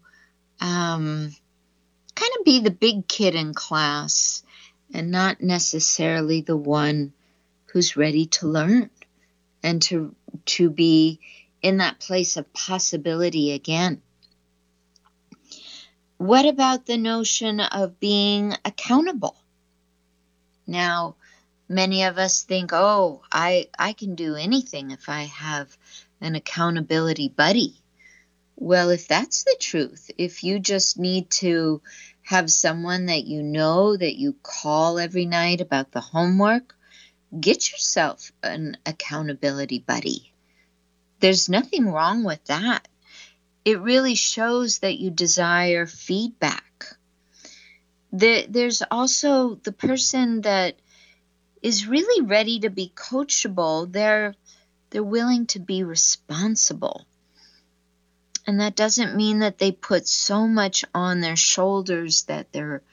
um, 0.59 1.35
kind 2.15 2.31
of 2.39 2.45
be 2.45 2.61
the 2.61 2.71
big 2.71 3.07
kid 3.07 3.35
in 3.35 3.53
class 3.53 4.41
and 4.91 5.11
not 5.11 5.41
necessarily 5.41 6.41
the 6.41 6.57
one 6.57 7.13
who's 7.67 7.95
ready 7.97 8.25
to 8.25 8.47
learn 8.47 8.89
and 9.61 9.81
to 9.83 10.15
to 10.45 10.69
be 10.69 11.19
in 11.61 11.77
that 11.77 11.99
place 11.99 12.37
of 12.37 12.51
possibility 12.53 13.51
again. 13.51 14.01
What 16.17 16.47
about 16.47 16.87
the 16.87 16.97
notion 16.97 17.59
of 17.59 17.99
being 17.99 18.53
accountable? 18.65 19.37
Now, 20.65 21.15
many 21.69 22.03
of 22.03 22.17
us 22.17 22.41
think, 22.41 22.71
"Oh, 22.73 23.21
I 23.31 23.69
I 23.77 23.93
can 23.93 24.15
do 24.15 24.33
anything 24.35 24.89
if 24.89 25.09
I 25.09 25.23
have 25.23 25.77
an 26.19 26.33
accountability 26.33 27.29
buddy." 27.29 27.81
Well, 28.55 28.89
if 28.89 29.07
that's 29.07 29.43
the 29.43 29.55
truth, 29.59 30.09
if 30.17 30.43
you 30.43 30.57
just 30.57 30.97
need 30.97 31.29
to 31.45 31.83
have 32.23 32.49
someone 32.51 33.05
that 33.05 33.25
you 33.25 33.43
know 33.43 33.95
that 33.95 34.17
you 34.17 34.33
call 34.41 34.97
every 34.97 35.27
night 35.27 35.61
about 35.61 35.91
the 35.91 36.01
homework, 36.01 36.75
get 37.39 37.71
yourself 37.71 38.31
an 38.41 38.77
accountability 38.87 39.79
buddy. 39.79 40.33
There's 41.19 41.47
nothing 41.47 41.85
wrong 41.85 42.23
with 42.23 42.43
that. 42.45 42.87
It 43.67 43.81
really 43.81 44.15
shows 44.15 44.79
that 44.79 44.97
you 44.97 45.09
desire 45.11 45.85
feedback. 45.85 46.85
there's 48.13 48.81
also 48.89 49.55
the 49.55 49.73
person 49.73 50.39
that 50.43 50.77
is 51.61 51.85
really 51.85 52.25
ready 52.25 52.61
to 52.61 52.69
be 52.69 52.93
coachable. 52.95 53.91
They're 53.91 54.35
they're 54.89 55.03
willing 55.03 55.47
to 55.47 55.59
be 55.59 55.83
responsible. 55.83 57.05
And 58.45 58.61
that 58.61 58.77
doesn't 58.77 59.17
mean 59.17 59.39
that 59.39 59.57
they 59.57 59.73
put 59.73 60.07
so 60.07 60.47
much 60.47 60.85
on 60.95 61.19
their 61.19 61.35
shoulders 61.35 62.23
that 62.23 62.53
they're 62.53 62.83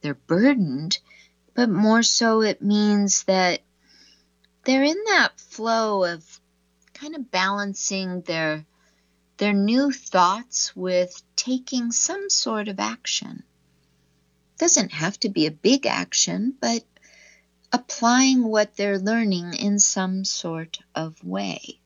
they're 0.00 0.14
burdened, 0.14 0.98
but 1.52 1.68
more 1.68 2.02
so 2.02 2.40
it 2.40 2.62
means 2.62 3.24
that 3.24 3.60
they're 4.64 4.82
in 4.82 5.04
that 5.08 5.38
flow 5.38 6.04
of 6.04 6.40
kind 6.94 7.14
of 7.16 7.30
balancing 7.30 8.22
their 8.22 8.64
their 9.38 9.52
new 9.52 9.90
thoughts 9.90 10.74
with 10.76 11.22
taking 11.36 11.92
some 11.92 12.30
sort 12.30 12.68
of 12.68 12.78
action. 12.78 13.42
Doesn't 14.58 14.92
have 14.92 15.18
to 15.20 15.28
be 15.28 15.46
a 15.46 15.50
big 15.50 15.86
action, 15.86 16.54
but 16.60 16.84
applying 17.72 18.44
what 18.44 18.76
they're 18.76 18.98
learning 18.98 19.54
in 19.54 19.78
some 19.78 20.24
sort 20.24 20.78
of 20.94 21.22
way. 21.24 21.80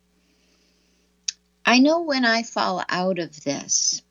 I 1.65 1.79
know 1.79 2.03
when 2.03 2.25
I 2.25 2.43
fall 2.43 2.83
out 2.89 3.19
of 3.19 3.43
this, 3.43 4.03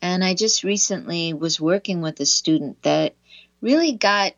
and 0.00 0.24
I 0.24 0.34
just 0.34 0.64
recently 0.64 1.32
was 1.32 1.60
working 1.60 2.00
with 2.00 2.20
a 2.20 2.26
student 2.26 2.82
that 2.82 3.14
really 3.60 3.92
got 3.92 4.34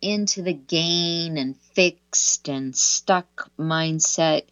into 0.00 0.42
the 0.42 0.52
gain 0.52 1.38
and 1.38 1.56
fixed 1.56 2.48
and 2.48 2.76
stuck 2.76 3.50
mindset, 3.58 4.44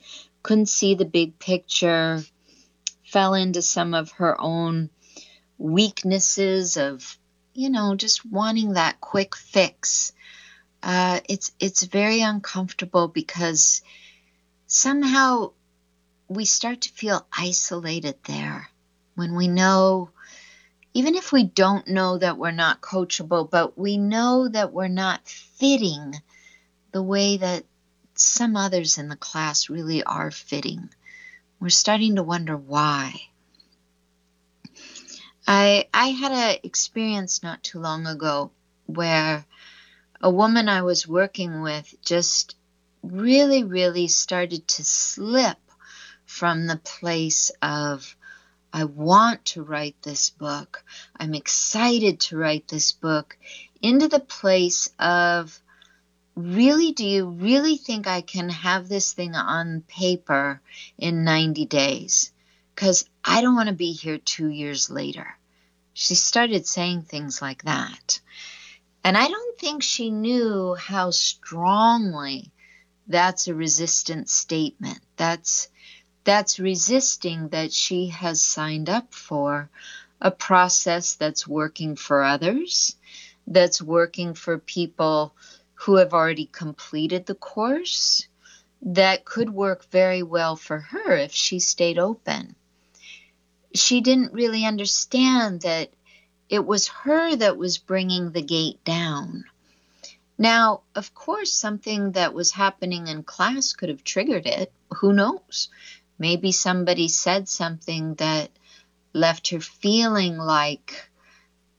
couldn't 0.42 0.66
see 0.66 0.94
the 0.94 1.05
big 1.05 1.38
picture, 1.38 2.22
fell 3.12 3.35
into 3.35 3.61
some 3.61 3.92
of 3.92 4.11
her 4.12 4.40
own 4.40 4.88
weaknesses 5.59 6.79
of, 6.79 7.18
you 7.53 7.68
know, 7.68 7.94
just 7.94 8.25
wanting 8.25 8.72
that 8.72 9.01
quick 9.03 9.37
fix. 9.37 10.12
Uh, 10.83 11.20
it's 11.29 11.53
it's 11.61 11.83
very 11.83 12.22
uncomfortable 12.22 13.09
because 13.09 13.83
somehow 14.66 15.53
we 16.29 16.46
start 16.46 16.81
to 16.81 16.92
feel 16.92 17.27
isolated 17.31 18.16
there 18.25 18.70
when 19.14 19.37
we 19.37 19.46
know, 19.46 20.09
even 20.94 21.14
if 21.14 21.33
we 21.33 21.44
don't 21.44 21.87
know 21.88 22.16
that 22.16 22.38
we're 22.38 22.51
not 22.51 22.81
coachable, 22.81 23.48
but 23.48 23.77
we 23.79 23.98
know 23.98 24.48
that 24.48 24.72
we're 24.72 24.88
not 24.88 25.29
fitting 25.29 26.14
the 26.92 27.03
way 27.03 27.37
that 27.37 27.64
some 28.14 28.57
others 28.57 28.96
in 28.96 29.09
the 29.09 29.16
class 29.16 29.68
really 29.68 30.03
are 30.03 30.31
fitting. 30.31 30.88
We're 31.62 31.68
starting 31.68 32.16
to 32.16 32.25
wonder 32.25 32.57
why. 32.57 33.29
I 35.46 35.87
I 35.94 36.07
had 36.09 36.33
an 36.33 36.59
experience 36.64 37.40
not 37.44 37.62
too 37.62 37.79
long 37.79 38.05
ago 38.05 38.51
where 38.87 39.46
a 40.20 40.29
woman 40.29 40.68
I 40.68 40.83
was 40.83 41.07
working 41.07 41.62
with 41.62 41.94
just 42.05 42.57
really 43.05 43.62
really 43.62 44.09
started 44.09 44.66
to 44.66 44.83
slip 44.83 45.57
from 46.27 46.66
the 46.66 46.79
place 46.79 47.53
of, 47.62 48.16
I 48.72 48.83
want 48.83 49.44
to 49.55 49.62
write 49.62 50.03
this 50.03 50.31
book, 50.31 50.83
I'm 51.16 51.35
excited 51.35 52.18
to 52.22 52.38
write 52.38 52.66
this 52.66 52.90
book, 52.90 53.38
into 53.81 54.09
the 54.09 54.18
place 54.18 54.90
of, 54.98 55.62
really, 56.35 56.92
do 56.92 57.07
you 57.07 57.27
really 57.27 57.77
think 57.77 58.07
I 58.07 58.21
can 58.21 58.49
have 58.49 58.88
this 58.88 59.12
thing 59.12 59.35
on 59.35 59.83
paper 59.88 60.61
in 60.99 61.25
90 61.25 61.66
days? 61.66 62.33
Because 62.75 63.09
I 63.25 63.40
don't 63.40 63.55
want 63.55 63.68
to 63.68 63.75
be 63.75 63.92
here 63.92 64.18
two 64.18 64.49
years 64.49 64.90
later. 64.90 65.27
She 65.95 66.14
started 66.14 66.66
saying 66.66 67.03
things 67.03 67.42
like 67.42 67.62
that. 67.64 68.21
And 69.05 69.16
I 69.16 69.29
don't 69.29 69.59
think 69.59 69.83
she 69.83 70.11
knew 70.11 70.75
how 70.75 71.11
strongly 71.11 72.51
that's 73.07 73.49
a 73.49 73.55
resistant 73.55 74.29
statement. 74.29 75.01
That's 75.16 75.68
that's 76.25 76.61
resisting 76.61 77.49
that 77.49 77.73
she 77.73 78.09
has 78.09 78.42
signed 78.42 78.88
up 78.88 79.12
for 79.12 79.68
a 80.21 80.31
process 80.31 81.16
that's 81.16 81.49
working 81.49 81.97
for 81.97 82.23
others, 82.23 82.97
that's 83.47 83.83
working 83.83 84.35
for 84.35 84.59
people 84.59 85.35
who 85.83 85.97
have 85.97 86.14
already 86.14 86.47
completed 86.47 87.27
the 87.27 87.35
course, 87.35 88.29
that 88.83 89.25
could 89.25 89.51
work 89.51 89.90
very 89.90 90.23
well 90.23 90.55
for 90.55 90.79
her 90.79 91.16
if 91.16 91.33
she 91.33 91.59
stayed 91.59 91.99
open. 91.99 92.55
She 93.75 94.01
didn't 94.01 94.33
really 94.33 94.64
understand 94.64 95.62
that 95.62 95.90
it 96.49 96.64
was 96.64 96.87
her 96.88 97.35
that 97.35 97.57
was 97.57 97.79
bringing 97.79 98.31
the 98.31 98.42
gate 98.42 98.85
down. 98.85 99.45
Now, 100.38 100.83
of 100.95 101.14
course, 101.14 101.53
something 101.53 102.12
that 102.12 102.33
was 102.33 102.53
happening 102.53 103.09
in 103.09 103.25
class 103.25 103.73
could 103.73 103.88
have 103.88 104.05
triggered 104.05 104.47
it. 104.47 104.73
Who 105.01 105.12
knows? 105.12 105.68
Maybe 106.16 106.53
somebody 106.53 107.09
said 107.09 107.49
something 107.49 108.14
that 108.16 108.51
left 109.12 109.49
her 109.49 109.61
feeling 109.61 110.38
like 110.38 111.11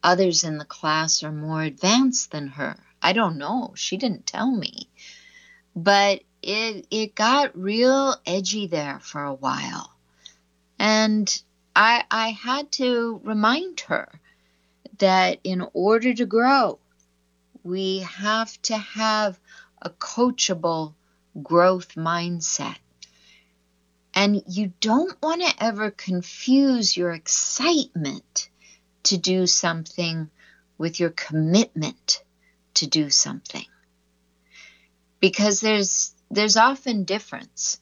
others 0.02 0.44
in 0.44 0.58
the 0.58 0.66
class 0.66 1.24
are 1.24 1.32
more 1.32 1.62
advanced 1.62 2.32
than 2.32 2.48
her. 2.48 2.78
I 3.04 3.12
don't 3.12 3.38
know. 3.38 3.74
She 3.76 3.98
didn't 3.98 4.26
tell 4.26 4.50
me. 4.50 4.89
But 5.76 6.24
it 6.42 6.88
it 6.89 7.16
got 7.16 7.58
real 7.58 8.16
edgy 8.26 8.68
there 8.68 9.00
for 9.02 9.24
a 9.24 9.34
while. 9.34 9.92
And 10.80 11.44
I 11.76 12.06
I 12.10 12.30
had 12.30 12.72
to 12.74 13.20
remind 13.24 13.82
her 13.82 14.08
that 15.00 15.39
in 15.44 15.68
order 15.74 16.13
to 16.13 16.26
grow, 16.26 16.80
we 17.63 18.00
have 18.00 18.62
to 18.63 18.78
have 18.78 19.39
a 19.82 19.89
coachable 19.89 20.94
growth 21.42 21.96
mindset. 21.96 22.78
And 24.13 24.44
you 24.48 24.72
don't 24.80 25.20
want 25.22 25.42
to 25.42 25.63
ever 25.63 25.92
confuse 25.92 26.96
your 26.96 27.12
excitement 27.12 28.50
to 29.04 29.18
do 29.18 29.48
something 29.48 30.30
with 30.78 31.00
your 31.00 31.10
commitment 31.10 32.23
to 32.76 32.88
do 32.88 33.10
something. 33.10 33.66
Because 35.20 35.62
there's 35.62 36.14
there's 36.30 36.58
often 36.58 37.04
difference. 37.04 37.80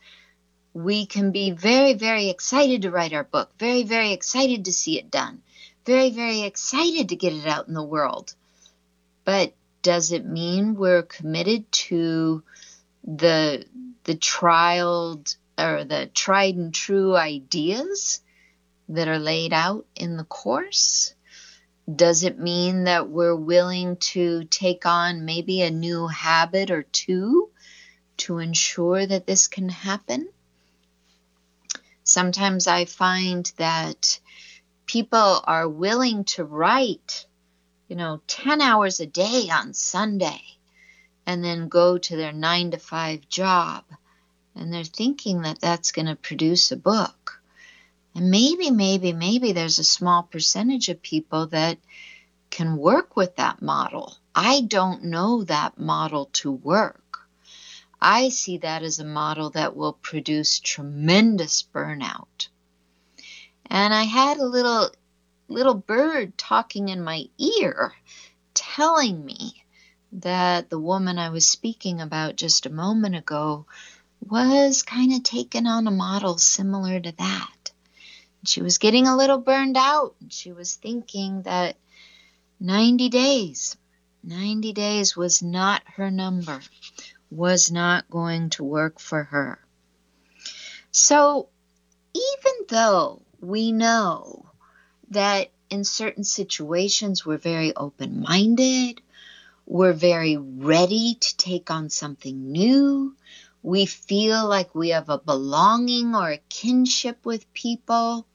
We 0.74 1.06
can 1.06 1.32
be 1.32 1.52
very 1.52 1.94
very 1.94 2.30
excited 2.30 2.84
to 2.84 2.92
write 2.92 3.14
our 3.14 3.24
book, 3.24 3.52
very 3.58 3.84
very 3.84 4.14
excited 4.14 4.66
to 4.66 4.74
see 4.74 4.98
it 4.98 5.12
done, 5.12 5.42
very 5.86 6.12
very 6.12 6.42
excited 6.42 7.10
to 7.10 7.16
get 7.16 7.34
it 7.34 7.48
out 7.48 7.68
in 7.68 7.74
the 7.74 7.84
world. 7.84 8.34
But 9.26 9.54
does 9.82 10.12
it 10.12 10.26
mean 10.26 10.76
we're 10.76 11.04
committed 11.04 11.72
to 11.72 12.44
the 13.04 13.66
the 14.04 14.16
trialed 14.16 15.36
or 15.58 15.84
the 15.84 16.08
tried 16.14 16.56
and 16.56 16.74
true 16.74 17.16
ideas 17.16 18.22
that 18.90 19.08
are 19.08 19.20
laid 19.20 19.54
out 19.54 19.86
in 19.96 20.18
the 20.18 20.24
course? 20.24 21.14
Does 21.96 22.24
it 22.24 22.40
mean 22.40 22.84
that 22.84 23.10
we're 23.10 23.36
willing 23.36 23.98
to 23.98 24.44
take 24.46 24.86
on 24.86 25.26
maybe 25.26 25.62
a 25.62 25.72
new 25.72 26.08
habit 26.08 26.70
or 26.70 26.84
two 26.84 27.50
to 28.18 28.38
ensure 28.38 29.06
that 29.06 29.26
this 29.26 29.48
can 29.48 29.70
happen? 29.70 30.30
Sometimes 32.04 32.68
I 32.68 32.86
find 32.86 33.52
that 33.58 34.20
people 34.86 35.42
are 35.46 35.68
willing 35.68 36.26
to 36.26 36.44
write, 36.44 37.26
you 37.88 37.96
know, 37.96 38.22
10 38.28 38.62
hours 38.62 39.00
a 39.00 39.06
day 39.06 39.50
on 39.52 39.74
Sunday 39.74 40.42
and 41.26 41.44
then 41.44 41.70
go 41.70 41.98
to 41.98 42.16
their 42.16 42.34
nine 42.34 42.72
to 42.72 42.78
five 42.78 43.28
job. 43.30 43.86
And 44.56 44.74
they're 44.74 44.84
thinking 44.84 45.44
that 45.44 45.62
that's 45.62 45.92
going 45.92 46.08
to 46.08 46.16
produce 46.16 46.72
a 46.72 46.78
book. 46.78 47.21
And 48.14 48.30
maybe, 48.30 48.72
maybe, 48.72 49.14
maybe 49.14 49.52
there's 49.52 49.80
a 49.80 49.84
small 49.84 50.24
percentage 50.24 50.90
of 50.90 51.02
people 51.02 51.48
that 51.48 51.78
can 52.50 52.78
work 52.78 53.16
with 53.16 53.38
that 53.38 53.62
model. 53.62 54.18
I 54.36 54.62
don't 54.62 55.06
know 55.06 55.44
that 55.46 55.80
model 55.80 56.26
to 56.34 56.52
work. 56.52 57.20
I 58.02 58.30
see 58.30 58.58
that 58.60 58.84
as 58.84 59.00
a 59.00 59.06
model 59.06 59.52
that 59.52 59.76
will 59.76 59.94
produce 59.94 60.60
tremendous 60.60 61.64
burnout. 61.74 62.48
And 63.68 63.94
I 63.94 64.04
had 64.04 64.38
a 64.38 64.46
little 64.46 64.90
little 65.48 65.76
bird 65.76 66.38
talking 66.38 66.90
in 66.90 67.04
my 67.04 67.26
ear 67.38 67.94
telling 68.54 69.24
me 69.24 69.64
that 70.14 70.70
the 70.70 70.80
woman 70.80 71.18
I 71.20 71.30
was 71.30 71.48
speaking 71.48 72.02
about 72.02 72.36
just 72.36 72.66
a 72.66 72.70
moment 72.70 73.16
ago 73.16 73.66
was 74.28 74.84
kind 74.84 75.14
of 75.14 75.24
taken 75.24 75.68
on 75.68 75.88
a 75.88 75.92
model 75.92 76.38
similar 76.38 77.00
to 77.00 77.12
that. 77.14 77.61
She 78.44 78.62
was 78.62 78.80
getting 78.80 79.08
a 79.08 79.16
little 79.16 79.38
burned 79.38 79.78
out. 79.78 80.16
She 80.30 80.52
was 80.52 80.76
thinking 80.76 81.44
that 81.44 81.78
90 82.60 83.10
days, 83.10 83.78
90 84.24 84.74
days 84.74 85.16
was 85.16 85.44
not 85.44 85.84
her 85.96 86.10
number, 86.10 86.60
was 87.30 87.72
not 87.72 88.10
going 88.10 88.50
to 88.52 88.64
work 88.64 89.00
for 89.00 89.24
her. 89.26 89.60
So 90.92 91.50
even 92.14 92.54
though 92.68 93.22
we 93.40 93.72
know 93.72 94.50
that 95.10 95.52
in 95.70 95.84
certain 95.84 96.24
situations 96.24 97.26
we're 97.26 97.38
very 97.38 97.76
open 97.76 98.22
minded, 98.22 99.02
we're 99.66 99.94
very 99.94 100.38
ready 100.38 101.16
to 101.20 101.38
take 101.38 101.72
on 101.72 101.90
something 101.90 102.52
new. 102.52 103.16
We 103.64 103.86
feel 103.86 104.48
like 104.48 104.74
we 104.74 104.90
have 104.90 105.10
a 105.10 105.20
belonging 105.20 106.16
or 106.16 106.32
a 106.32 106.42
kinship 106.50 107.26
with 107.26 107.54
people. 107.54 108.26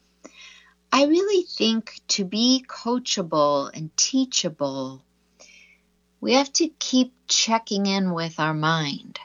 I 0.92 1.04
really 1.04 1.42
think 1.42 2.00
to 2.08 2.24
be 2.24 2.64
coachable 2.66 3.70
and 3.74 3.94
teachable, 3.96 5.02
we 6.20 6.34
have 6.34 6.52
to 6.54 6.68
keep 6.78 7.12
checking 7.26 7.86
in 7.86 8.12
with 8.12 8.40
our 8.40 8.54
mind. 8.54 9.18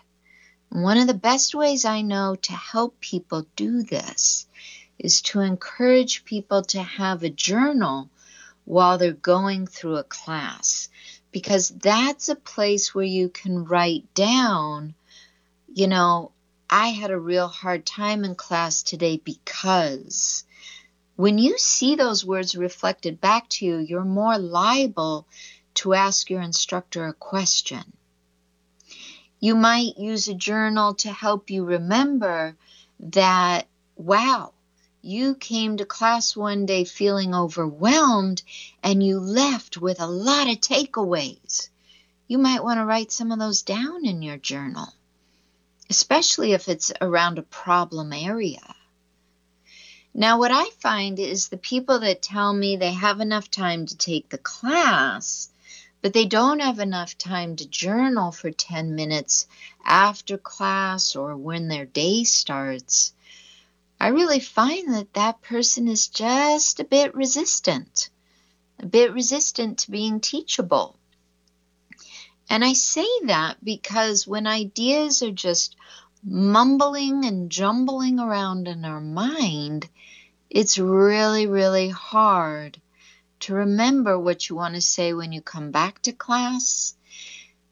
One 0.69 0.97
of 0.97 1.07
the 1.07 1.13
best 1.13 1.53
ways 1.53 1.85
I 1.85 2.01
know 2.01 2.35
to 2.35 2.53
help 2.53 2.99
people 2.99 3.45
do 3.55 3.83
this 3.83 4.47
is 4.99 5.21
to 5.21 5.39
encourage 5.39 6.25
people 6.25 6.61
to 6.63 6.81
have 6.81 7.23
a 7.23 7.29
journal 7.29 8.09
while 8.65 8.97
they're 8.97 9.13
going 9.13 9.67
through 9.67 9.97
a 9.97 10.03
class 10.03 10.89
because 11.31 11.69
that's 11.69 12.29
a 12.29 12.35
place 12.35 12.93
where 12.93 13.05
you 13.05 13.29
can 13.29 13.65
write 13.65 14.13
down, 14.13 14.93
you 15.73 15.87
know, 15.87 16.31
I 16.69 16.89
had 16.89 17.11
a 17.11 17.19
real 17.19 17.47
hard 17.47 17.85
time 17.85 18.23
in 18.23 18.35
class 18.35 18.83
today 18.83 19.17
because 19.17 20.45
when 21.21 21.37
you 21.37 21.55
see 21.59 21.93
those 21.93 22.25
words 22.25 22.55
reflected 22.55 23.21
back 23.21 23.47
to 23.47 23.63
you, 23.63 23.77
you're 23.77 24.03
more 24.03 24.39
liable 24.39 25.27
to 25.75 25.93
ask 25.93 26.31
your 26.31 26.41
instructor 26.41 27.05
a 27.05 27.13
question. 27.13 27.83
You 29.39 29.53
might 29.53 29.99
use 29.99 30.27
a 30.27 30.33
journal 30.33 30.95
to 30.95 31.11
help 31.11 31.51
you 31.51 31.63
remember 31.63 32.55
that, 33.01 33.67
wow, 33.95 34.53
you 35.03 35.35
came 35.35 35.77
to 35.77 35.85
class 35.85 36.35
one 36.35 36.65
day 36.65 36.85
feeling 36.85 37.35
overwhelmed 37.35 38.41
and 38.81 39.03
you 39.03 39.19
left 39.19 39.77
with 39.77 40.01
a 40.01 40.07
lot 40.07 40.49
of 40.49 40.59
takeaways. 40.59 41.69
You 42.27 42.39
might 42.39 42.63
want 42.63 42.79
to 42.79 42.85
write 42.85 43.11
some 43.11 43.31
of 43.31 43.37
those 43.37 43.61
down 43.61 44.07
in 44.07 44.23
your 44.23 44.37
journal, 44.37 44.87
especially 45.87 46.53
if 46.53 46.67
it's 46.67 46.91
around 46.99 47.37
a 47.37 47.43
problem 47.43 48.11
area. 48.11 48.73
Now, 50.13 50.37
what 50.37 50.51
I 50.51 50.69
find 50.79 51.19
is 51.19 51.47
the 51.47 51.57
people 51.57 51.99
that 51.99 52.21
tell 52.21 52.53
me 52.53 52.75
they 52.75 52.93
have 52.93 53.19
enough 53.19 53.49
time 53.49 53.85
to 53.85 53.97
take 53.97 54.29
the 54.29 54.37
class, 54.37 55.49
but 56.01 56.13
they 56.13 56.25
don't 56.25 56.59
have 56.59 56.79
enough 56.79 57.17
time 57.17 57.55
to 57.55 57.67
journal 57.67 58.31
for 58.31 58.51
10 58.51 58.95
minutes 58.95 59.47
after 59.83 60.37
class 60.37 61.15
or 61.15 61.35
when 61.35 61.67
their 61.67 61.85
day 61.85 62.23
starts 62.23 63.13
I 64.01 64.07
really 64.07 64.39
find 64.39 64.95
that 64.95 65.13
that 65.13 65.43
person 65.43 65.87
is 65.87 66.07
just 66.07 66.79
a 66.79 66.83
bit 66.83 67.13
resistant, 67.13 68.09
a 68.79 68.85
bit 68.87 69.13
resistant 69.13 69.77
to 69.77 69.91
being 69.91 70.19
teachable. 70.19 70.97
And 72.49 72.65
I 72.65 72.73
say 72.73 73.05
that 73.25 73.63
because 73.63 74.25
when 74.25 74.47
ideas 74.47 75.21
are 75.21 75.29
just 75.29 75.75
mumbling 76.23 77.25
and 77.25 77.49
jumbling 77.49 78.19
around 78.19 78.67
in 78.67 78.85
our 78.85 79.01
mind, 79.01 79.89
it's 80.49 80.77
really, 80.77 81.47
really 81.47 81.89
hard 81.89 82.79
to 83.41 83.55
remember 83.55 84.19
what 84.19 84.47
you 84.47 84.55
want 84.55 84.75
to 84.75 84.81
say 84.81 85.13
when 85.13 85.31
you 85.31 85.41
come 85.41 85.71
back 85.71 86.01
to 86.03 86.11
class. 86.11 86.95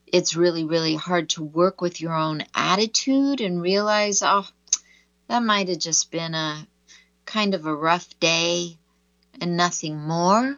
It's 0.08 0.36
really, 0.36 0.64
really 0.64 0.96
hard 0.96 1.30
to 1.32 1.44
work 1.44 1.82
with 1.82 2.02
your 2.02 2.16
own 2.16 2.44
attitude 2.56 3.42
and 3.42 3.62
realize, 3.62 4.24
oh, 4.24 4.48
that 5.28 5.44
might 5.44 5.70
have 5.70 5.78
just 5.80 6.12
been 6.12 6.34
a 6.34 6.68
kind 7.26 7.54
of 7.54 7.68
a 7.68 7.76
rough 7.76 8.20
day 8.20 8.78
and 9.40 9.56
nothing 9.56 10.00
more. 10.00 10.58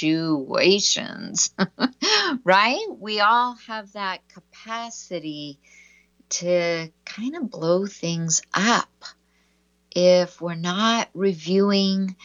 right? 2.44 2.86
We 2.98 3.20
all 3.20 3.54
have 3.68 3.94
that 3.94 4.28
capacity 4.28 5.60
to 6.30 6.90
kind 7.06 7.36
of 7.36 7.52
blow 7.52 7.86
things 7.86 8.42
up 8.56 8.90
if 9.92 10.42
we're 10.42 10.56
not 10.56 11.10
reviewing, 11.14 12.16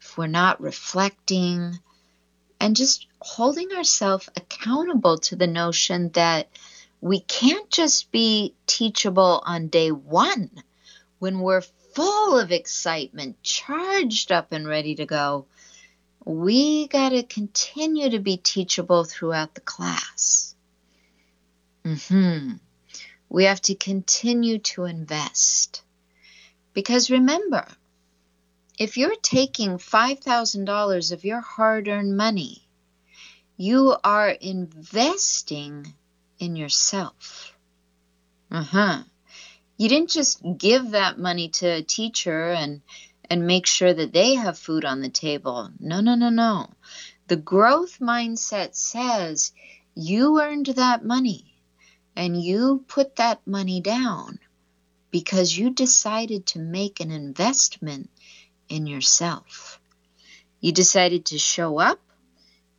if 0.00 0.18
we're 0.18 0.26
not 0.26 0.60
reflecting, 0.60 1.78
and 2.60 2.76
just 2.76 3.06
holding 3.20 3.72
ourselves 3.72 4.28
accountable 4.36 5.16
to 5.18 5.34
the 5.34 5.46
notion 5.46 6.10
that 6.10 6.50
we 7.00 7.20
can't 7.20 7.70
just 7.70 8.12
be 8.12 8.54
teachable 8.66 9.42
on 9.46 9.68
day 9.68 9.92
one 9.92 10.50
when 11.18 11.40
we're 11.40 11.62
full 11.98 12.38
of 12.38 12.52
excitement, 12.52 13.42
charged 13.42 14.30
up 14.30 14.52
and 14.52 14.68
ready 14.68 14.94
to 14.94 15.04
go. 15.04 15.46
We 16.24 16.86
got 16.86 17.08
to 17.08 17.24
continue 17.24 18.10
to 18.10 18.20
be 18.20 18.36
teachable 18.36 19.02
throughout 19.02 19.56
the 19.56 19.62
class. 19.62 20.54
Mm-hmm. 21.84 22.52
We 23.28 23.44
have 23.44 23.60
to 23.62 23.74
continue 23.74 24.58
to 24.58 24.84
invest. 24.84 25.82
Because 26.72 27.10
remember, 27.10 27.66
if 28.78 28.96
you're 28.96 29.16
taking 29.20 29.78
$5,000 29.78 31.12
of 31.12 31.24
your 31.24 31.40
hard 31.40 31.88
earned 31.88 32.16
money, 32.16 32.62
you 33.56 33.96
are 34.04 34.30
investing 34.30 35.94
in 36.38 36.54
yourself. 36.54 37.56
Uh 38.52 38.62
huh. 38.62 39.02
You 39.78 39.88
didn't 39.88 40.10
just 40.10 40.42
give 40.58 40.90
that 40.90 41.18
money 41.18 41.48
to 41.60 41.66
a 41.66 41.82
teacher 41.82 42.50
and 42.50 42.82
and 43.30 43.46
make 43.46 43.66
sure 43.66 43.94
that 43.94 44.12
they 44.12 44.34
have 44.34 44.58
food 44.58 44.84
on 44.84 45.00
the 45.02 45.08
table. 45.08 45.70
No, 45.78 46.00
no, 46.00 46.14
no, 46.14 46.30
no. 46.30 46.70
The 47.28 47.36
growth 47.36 48.00
mindset 48.00 48.74
says 48.74 49.52
you 49.94 50.40
earned 50.40 50.66
that 50.66 51.04
money 51.04 51.54
and 52.16 52.42
you 52.42 52.84
put 52.88 53.16
that 53.16 53.46
money 53.46 53.80
down 53.80 54.40
because 55.10 55.56
you 55.56 55.70
decided 55.70 56.46
to 56.46 56.58
make 56.58 56.98
an 57.00 57.12
investment 57.12 58.10
in 58.68 58.86
yourself. 58.86 59.80
You 60.60 60.72
decided 60.72 61.26
to 61.26 61.38
show 61.38 61.78
up. 61.78 62.00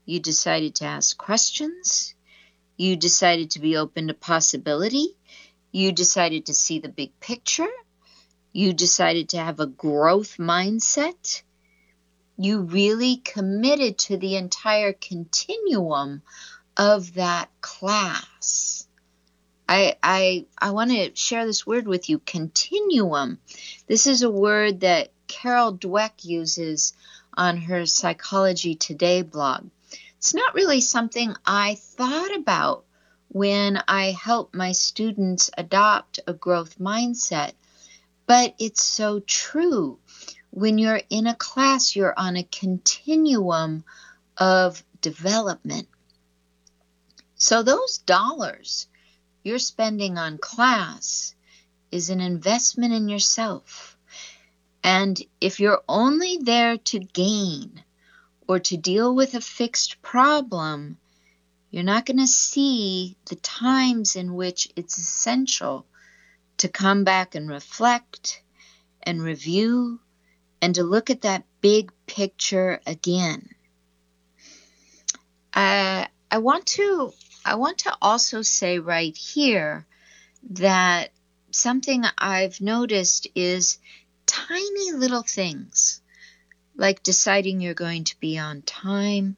You 0.05 0.19
decided 0.19 0.75
to 0.75 0.85
ask 0.85 1.17
questions. 1.17 2.13
You 2.75 2.97
decided 2.97 3.51
to 3.51 3.59
be 3.59 3.77
open 3.77 4.07
to 4.07 4.13
possibility. 4.13 5.15
You 5.71 5.91
decided 5.91 6.47
to 6.47 6.53
see 6.53 6.79
the 6.79 6.89
big 6.89 7.19
picture. 7.19 7.69
You 8.51 8.73
decided 8.73 9.29
to 9.29 9.37
have 9.37 9.59
a 9.59 9.67
growth 9.67 10.37
mindset. 10.37 11.43
You 12.37 12.61
really 12.61 13.17
committed 13.17 13.97
to 13.99 14.17
the 14.17 14.35
entire 14.35 14.93
continuum 14.93 16.23
of 16.75 17.13
that 17.15 17.49
class. 17.61 18.87
I, 19.67 19.97
I, 20.01 20.45
I 20.57 20.71
want 20.71 20.89
to 20.89 21.15
share 21.15 21.45
this 21.45 21.67
word 21.67 21.87
with 21.87 22.09
you 22.09 22.17
continuum. 22.19 23.37
This 23.85 24.07
is 24.07 24.23
a 24.23 24.31
word 24.31 24.79
that 24.79 25.11
Carol 25.27 25.77
Dweck 25.77 26.25
uses 26.25 26.93
on 27.35 27.57
her 27.57 27.85
Psychology 27.85 28.73
Today 28.73 29.21
blog. 29.21 29.69
It's 30.17 30.33
not 30.33 30.55
really 30.55 30.81
something 30.81 31.35
I 31.45 31.75
thought 31.75 32.35
about 32.35 32.83
when 33.29 33.81
I 33.87 34.11
help 34.11 34.53
my 34.53 34.71
students 34.73 35.49
adopt 35.57 36.19
a 36.27 36.33
growth 36.33 36.77
mindset, 36.79 37.53
but 38.25 38.55
it's 38.59 38.83
so 38.83 39.19
true. 39.19 39.99
When 40.51 40.77
you're 40.77 41.01
in 41.09 41.27
a 41.27 41.35
class, 41.35 41.95
you're 41.95 42.17
on 42.17 42.35
a 42.35 42.43
continuum 42.43 43.83
of 44.37 44.83
development. 45.01 45.87
So, 47.35 47.63
those 47.63 47.99
dollars 47.99 48.87
you're 49.43 49.59
spending 49.59 50.17
on 50.17 50.37
class 50.37 51.33
is 51.91 52.09
an 52.09 52.19
investment 52.19 52.93
in 52.93 53.09
yourself. 53.09 53.97
And 54.83 55.21
if 55.39 55.59
you're 55.59 55.81
only 55.87 56.39
there 56.41 56.77
to 56.77 56.99
gain 56.99 57.83
or 58.47 58.59
to 58.59 58.77
deal 58.77 59.15
with 59.15 59.35
a 59.35 59.41
fixed 59.41 60.01
problem, 60.01 60.97
you're 61.71 61.83
not 61.83 62.05
going 62.05 62.17
to 62.17 62.27
see 62.27 63.15
the 63.25 63.35
times 63.35 64.15
in 64.15 64.33
which 64.33 64.69
it's 64.75 64.97
essential 64.97 65.85
to 66.57 66.67
come 66.67 67.03
back 67.03 67.35
and 67.35 67.49
reflect 67.49 68.41
and 69.03 69.21
review 69.21 69.99
and 70.61 70.75
to 70.75 70.83
look 70.83 71.09
at 71.09 71.21
that 71.21 71.45
big 71.61 71.91
picture 72.05 72.81
again. 72.85 73.49
Uh, 75.53 76.05
I 76.31 76.37
want 76.39 76.65
to 76.67 77.13
I 77.45 77.55
want 77.55 77.79
to 77.79 77.97
also 78.01 78.41
say 78.41 78.79
right 78.79 79.15
here 79.15 79.85
that 80.51 81.11
something 81.51 82.03
I've 82.17 82.61
noticed 82.61 83.27
is 83.33 83.79
tiny 84.25 84.91
little 84.91 85.23
things 85.23 86.01
like 86.75 87.01
deciding 87.01 87.61
you're 87.61 87.73
going 87.73 88.03
to 88.05 88.19
be 88.19 88.37
on 88.37 88.61
time 88.61 89.37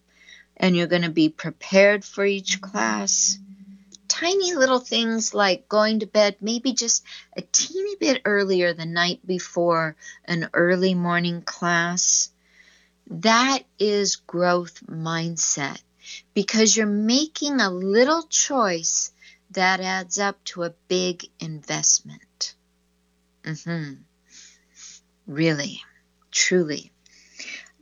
and 0.62 0.78
you're 0.78 0.88
going 0.88 1.01
to 1.01 1.09
be 1.09 1.28
prepared 1.28 2.05
for 2.05 2.24
each 2.24 2.62
class. 2.62 3.39
Tiny 4.07 4.53
little 4.53 4.80
things 4.80 5.34
like 5.34 5.68
going 5.68 6.01
to 6.01 6.05
bed 6.05 6.36
maybe 6.39 6.74
just 6.74 7.03
a 7.36 7.41
teeny 7.41 7.95
bit 7.99 8.22
earlier 8.26 8.72
the 8.72 8.86
night 8.86 9.26
before 9.26 9.95
an 10.26 10.49
early 10.53 10.93
morning 10.93 11.41
class. 11.41 12.30
That 13.07 13.64
is 13.80 14.18
growth 14.18 14.86
mindset 14.86 15.82
because 16.36 16.78
you're 16.78 16.86
making 16.86 17.59
a 17.59 17.72
little 17.72 18.24
choice 18.24 19.12
that 19.51 19.80
adds 19.80 20.20
up 20.20 20.43
to 20.45 20.64
a 20.64 20.74
big 20.88 21.26
investment. 21.39 22.53
Mm-hmm. 23.43 23.93
Really, 25.26 25.82
truly. 26.30 26.91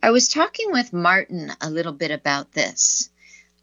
I 0.02 0.12
was 0.12 0.28
talking 0.28 0.72
with 0.72 0.94
Martin 0.94 1.52
a 1.60 1.68
little 1.68 1.92
bit 1.92 2.10
about 2.10 2.52
this. 2.52 3.10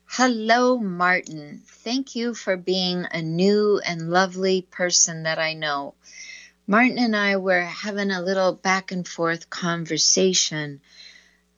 Hello, 0.05 0.77
Martin. 0.77 1.63
Thank 1.65 2.15
you 2.15 2.35
for 2.35 2.55
being 2.55 3.07
a 3.09 3.23
new 3.23 3.81
and 3.83 4.11
lovely 4.11 4.61
person 4.61 5.23
that 5.23 5.39
I 5.39 5.55
know. 5.55 5.95
Martin 6.67 6.99
and 6.99 7.15
I 7.15 7.37
were 7.37 7.61
having 7.61 8.11
a 8.11 8.21
little 8.21 8.53
back 8.53 8.91
and 8.91 9.07
forth 9.07 9.49
conversation 9.49 10.79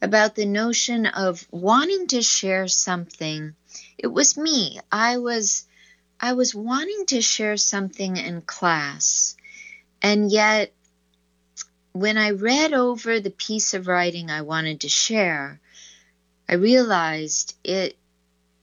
about 0.01 0.36
the 0.36 0.45
notion 0.45 1.05
of 1.07 1.45
wanting 1.51 2.07
to 2.07 2.21
share 2.21 2.69
something. 2.69 3.55
It 3.97 4.07
was 4.07 4.38
me. 4.38 4.80
I 4.89 5.17
was 5.17 5.65
I 6.21 6.34
was 6.34 6.55
wanting 6.55 7.05
to 7.07 7.21
share 7.21 7.57
something 7.57 8.15
in 8.15 8.43
class. 8.43 9.36
And 10.01 10.32
yet 10.32 10.71
when 11.93 12.17
I 12.17 12.31
read 12.31 12.73
over 12.73 13.19
the 13.19 13.31
piece 13.31 13.73
of 13.73 13.87
writing 13.87 14.29
I 14.29 14.41
wanted 14.41 14.81
to 14.81 14.89
share, 14.89 15.59
I 16.47 16.55
realized 16.55 17.55
it 17.63 17.97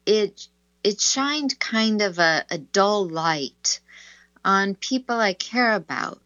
it 0.05 0.47
it 0.85 1.01
shined 1.01 1.59
kind 1.59 2.03
of 2.03 2.19
a, 2.19 2.45
a 2.51 2.59
dull 2.59 3.09
light 3.09 3.81
on 4.45 4.77
people 4.77 5.19
I 5.19 5.33
care 5.33 5.73
about. 5.73 6.21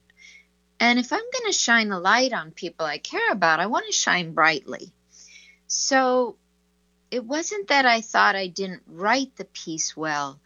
And 0.79 0.99
if 0.99 1.13
I'm 1.13 1.19
going 1.19 1.47
to 1.47 1.53
shine 1.53 1.91
a 1.91 1.99
light 1.99 2.33
on 2.33 2.51
people 2.51 2.85
I 2.85 2.99
care 2.99 3.33
about, 3.33 3.61
I 3.61 3.67
want 3.67 3.87
to 3.87 3.93
shine 3.93 4.33
brightly. 4.33 4.93
So 5.67 6.37
it 7.11 7.25
wasn't 7.25 7.69
that 7.69 7.87
I 7.87 8.03
thought 8.03 8.37
I 8.37 8.47
didn't 8.47 8.83
write 8.87 9.37
the 9.37 9.45
piece 9.47 9.97
well. 9.97 10.39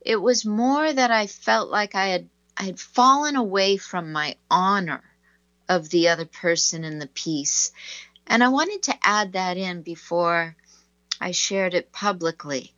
It 0.00 0.16
was 0.16 0.44
more 0.44 0.92
that 0.92 1.10
I 1.10 1.26
felt 1.26 1.70
like 1.70 1.94
I 1.94 2.06
had 2.08 2.28
I 2.56 2.62
had 2.62 2.80
fallen 2.80 3.36
away 3.36 3.76
from 3.76 4.12
my 4.12 4.36
honor 4.50 5.02
of 5.68 5.88
the 5.90 6.08
other 6.08 6.24
person 6.24 6.84
in 6.84 6.98
the 6.98 7.06
piece. 7.08 7.72
And 8.26 8.42
I 8.42 8.48
wanted 8.48 8.84
to 8.84 8.98
add 9.02 9.32
that 9.32 9.56
in 9.56 9.82
before 9.82 10.56
I 11.20 11.30
shared 11.30 11.74
it 11.74 11.92
publicly. 11.92 12.72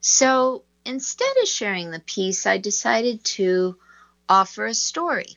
So 0.00 0.64
instead 0.84 1.36
of 1.42 1.48
sharing 1.48 1.90
the 1.90 2.00
piece, 2.00 2.46
I 2.46 2.58
decided 2.58 3.24
to 3.24 3.76
offer 4.28 4.66
a 4.66 4.74
story. 4.74 5.36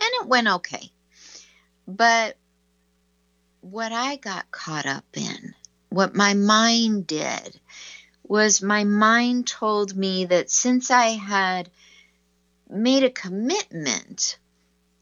And 0.00 0.10
it 0.20 0.26
went 0.26 0.48
okay. 0.48 0.90
But 1.86 2.36
what 3.60 3.92
I 3.92 4.16
got 4.16 4.50
caught 4.50 4.86
up 4.86 5.04
in, 5.14 5.54
what 5.88 6.14
my 6.14 6.34
mind 6.34 7.06
did, 7.06 7.60
was 8.22 8.62
my 8.62 8.84
mind 8.84 9.46
told 9.46 9.96
me 9.96 10.26
that 10.26 10.50
since 10.50 10.90
I 10.90 11.06
had 11.06 11.70
made 12.68 13.04
a 13.04 13.10
commitment 13.10 14.38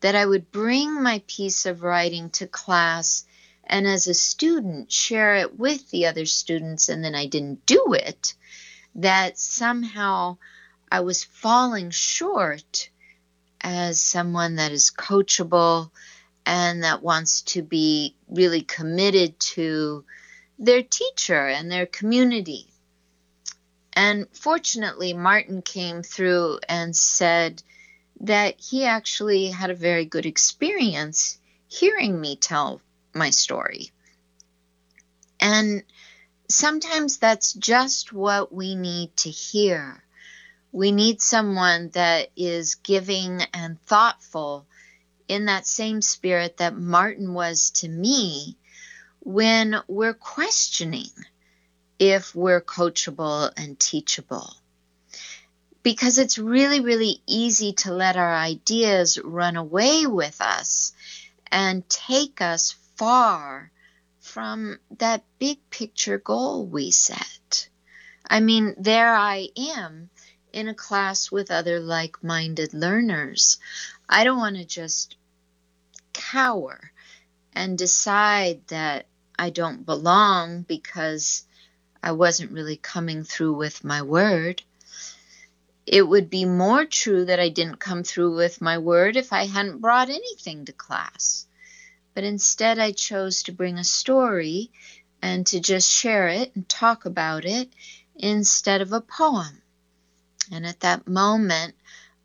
that 0.07 0.15
I 0.15 0.25
would 0.25 0.53
bring 0.53 1.03
my 1.03 1.21
piece 1.27 1.67
of 1.67 1.83
writing 1.83 2.31
to 2.31 2.47
class 2.47 3.25
and 3.65 3.89
as 3.89 4.07
a 4.07 4.15
student 4.15 4.93
share 4.93 5.35
it 5.35 5.59
with 5.59 5.91
the 5.91 6.07
other 6.07 6.27
students, 6.27 6.89
and 6.89 7.03
then 7.03 7.17
I 7.17 7.27
didn't 7.27 7.67
do 7.67 7.93
it, 7.93 8.35
that 8.95 9.37
somehow 9.37 10.37
I 10.93 11.01
was 11.01 11.25
falling 11.25 11.91
short 11.91 12.89
as 13.61 14.01
someone 14.01 14.55
that 14.55 14.71
is 14.71 14.93
coachable 14.97 15.91
and 16.47 16.85
that 16.85 17.03
wants 17.03 17.43
to 17.43 17.63
be 17.63 18.15
really 18.29 18.63
committed 18.63 19.41
to 19.41 20.05
their 20.57 20.85
teacher 20.85 21.49
and 21.49 21.69
their 21.69 21.87
community. 21.87 22.69
And 23.93 24.29
fortunately, 24.31 25.15
Martin 25.15 25.63
came 25.63 26.05
through 26.05 26.61
and 26.69 26.95
said 26.95 27.61
that 28.21 28.61
he 28.61 28.85
actually 28.85 29.49
had 29.49 29.71
a 29.71 29.75
very 29.75 30.05
good 30.05 30.27
experience 30.27 31.39
hearing 31.69 32.21
me 32.21 32.37
tell 32.37 32.81
my 33.15 33.31
story. 33.31 33.91
And 35.41 35.83
sometimes 36.49 37.19
that's 37.19 37.53
just 37.53 38.13
what 38.13 38.53
we 38.53 38.75
need 38.75 39.17
to 39.19 39.31
hear. 39.31 40.03
We 40.73 40.93
need 40.93 41.21
someone 41.21 41.91
that 41.91 42.31
is 42.37 42.77
giving 42.77 43.43
and 43.55 43.81
thoughtful 43.83 44.67
in 45.29 45.47
that 45.47 45.67
same 45.67 46.03
spirit 46.03 46.59
that 46.59 46.77
Martin 46.77 47.35
was 47.35 47.71
to 47.71 47.89
me 47.89 48.57
when 49.21 49.77
we're 49.89 50.15
questioning 50.15 51.11
if 51.99 52.35
we're 52.35 52.61
coachable 52.61 53.51
and 53.57 53.79
teachable. 53.79 54.55
Because 55.87 56.19
it's 56.19 56.37
really, 56.37 56.81
really 56.81 57.23
easy 57.29 57.73
to 57.75 57.93
let 57.93 58.17
our 58.17 58.35
ideas 58.35 59.21
run 59.23 59.55
away 59.55 60.05
with 60.05 60.41
us 60.41 60.93
and 61.53 61.89
take 61.89 62.41
us 62.41 62.75
far 62.97 63.71
from 64.19 64.81
that 64.99 65.23
big 65.39 65.59
picture 65.71 66.19
goal 66.19 66.67
we 66.67 66.91
set. 66.91 67.69
I 68.29 68.41
mean, 68.41 68.75
there 68.77 69.15
I 69.15 69.51
am 69.57 70.11
in 70.53 70.67
a 70.67 70.75
class 70.75 71.31
with 71.31 71.53
other 71.53 71.79
like 71.79 72.25
minded 72.25 72.75
learners. 72.75 73.59
I 74.09 74.25
don't 74.25 74.39
want 74.39 74.57
to 74.57 74.65
just 74.65 75.15
cower 76.13 76.91
and 77.53 77.79
decide 77.79 78.67
that 78.67 79.07
I 79.39 79.51
don't 79.51 79.87
belong 79.87 80.63
because 80.63 81.45
I 82.03 82.11
wasn't 82.11 82.51
really 82.51 82.77
coming 82.77 83.23
through 83.23 83.53
with 83.53 83.85
my 83.85 84.03
word. 84.03 84.65
It 85.87 86.03
would 86.03 86.29
be 86.29 86.45
more 86.45 86.85
true 86.85 87.25
that 87.27 87.39
I 87.39 87.49
didn't 87.49 87.79
come 87.79 88.03
through 88.03 88.35
with 88.35 88.61
my 88.61 88.79
word 88.79 89.17
if 89.17 89.33
I 89.33 89.47
hadn't 89.47 89.81
brought 89.81 90.11
anything 90.11 90.65
to 90.65 90.73
class. 90.73 91.47
But 92.13 92.25
instead, 92.25 92.81
I 92.81 92.91
chose 92.91 93.45
to 93.45 93.53
bring 93.53 93.79
a 93.79 93.85
story 93.85 94.73
and 95.23 95.47
to 95.47 95.61
just 95.61 95.89
share 95.89 96.27
it 96.29 96.57
and 96.57 96.69
talk 96.69 97.05
about 97.05 97.45
it 97.45 97.73
instead 98.17 98.81
of 98.81 98.93
a 98.93 99.01
poem. 99.01 99.63
And 100.51 100.67
at 100.67 100.81
that 100.81 101.07
moment, 101.07 101.77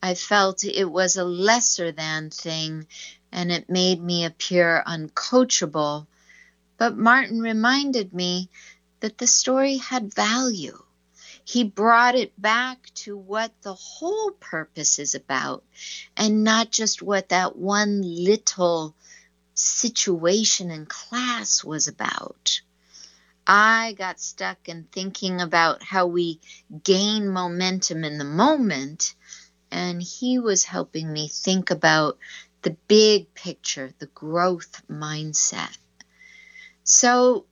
I 0.01 0.15
felt 0.15 0.63
it 0.63 0.89
was 0.89 1.15
a 1.15 1.23
lesser 1.23 1.91
than 1.91 2.31
thing 2.31 2.87
and 3.31 3.51
it 3.51 3.69
made 3.69 4.01
me 4.01 4.25
appear 4.25 4.83
uncoachable. 4.87 6.07
But 6.77 6.97
Martin 6.97 7.39
reminded 7.39 8.11
me 8.13 8.49
that 9.01 9.19
the 9.19 9.27
story 9.27 9.77
had 9.77 10.13
value. 10.13 10.83
He 11.51 11.65
brought 11.65 12.15
it 12.15 12.41
back 12.41 12.89
to 13.03 13.17
what 13.17 13.51
the 13.61 13.73
whole 13.73 14.31
purpose 14.31 14.99
is 14.99 15.15
about 15.15 15.65
and 16.15 16.45
not 16.45 16.71
just 16.71 17.01
what 17.01 17.27
that 17.27 17.57
one 17.57 18.01
little 18.01 18.95
situation 19.53 20.71
in 20.71 20.85
class 20.85 21.61
was 21.61 21.89
about. 21.89 22.61
I 23.45 23.95
got 23.97 24.21
stuck 24.21 24.69
in 24.69 24.85
thinking 24.93 25.41
about 25.41 25.83
how 25.83 26.07
we 26.07 26.39
gain 26.85 27.27
momentum 27.27 28.05
in 28.05 28.17
the 28.17 28.23
moment, 28.23 29.13
and 29.69 30.01
he 30.01 30.39
was 30.39 30.63
helping 30.63 31.11
me 31.11 31.27
think 31.27 31.69
about 31.69 32.17
the 32.61 32.77
big 32.87 33.33
picture, 33.33 33.91
the 33.99 34.05
growth 34.05 34.83
mindset. 34.89 35.77
So, 36.85 37.45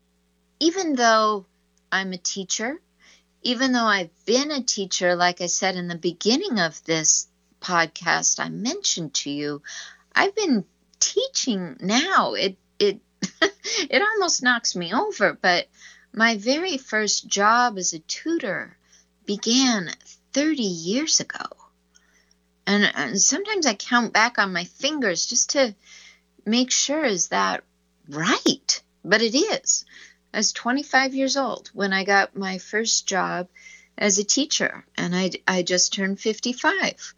even 0.62 0.96
though 0.96 1.48
I'm 1.92 2.14
a 2.14 2.18
teacher. 2.18 2.80
Even 3.42 3.72
though 3.72 3.86
I've 3.86 4.26
been 4.26 4.52
a 4.52 4.64
teacher, 4.64 5.16
like 5.16 5.42
I 5.42 5.48
said 5.48 5.76
in 5.76 5.88
the 5.88 5.96
beginning 5.96 6.60
of 6.60 6.84
this 6.84 7.28
podcast, 7.62 8.40
I 8.40 8.50
mentioned 8.50 9.14
to 9.16 9.30
you, 9.30 9.62
I've 10.14 10.36
been 10.36 10.66
teaching 11.00 11.78
now. 11.80 12.34
It 12.34 12.58
it 12.78 13.00
it 13.42 14.02
almost 14.02 14.44
knocks 14.44 14.76
me 14.76 14.94
over, 14.94 15.34
but 15.34 15.68
my 16.14 16.38
very 16.38 16.78
first 16.78 17.28
job 17.28 17.78
as 17.78 17.94
a 17.94 18.00
tutor 18.00 18.78
began 19.26 19.92
30 20.34 20.64
years 20.64 21.20
ago. 21.20 21.46
And, 22.66 22.92
and 22.96 23.22
sometimes 23.22 23.66
I 23.66 23.74
count 23.74 24.14
back 24.14 24.38
on 24.38 24.54
my 24.54 24.64
fingers 24.64 25.26
just 25.26 25.52
to 25.52 25.76
make 26.46 26.72
sure 26.72 27.04
is 27.04 27.30
that 27.30 27.64
right? 28.08 28.82
But 29.04 29.22
it 29.22 29.36
is. 29.36 29.86
I 30.34 30.38
was 30.38 30.54
25 30.54 31.16
years 31.16 31.38
old 31.38 31.70
when 31.74 31.92
I 31.92 32.04
got 32.04 32.36
my 32.36 32.60
first 32.60 33.08
job 33.08 33.48
as 33.98 34.20
a 34.20 34.24
teacher, 34.24 34.86
and 34.96 35.16
I, 35.16 35.32
I 35.48 35.64
just 35.64 35.94
turned 35.94 36.20
55. 36.20 37.14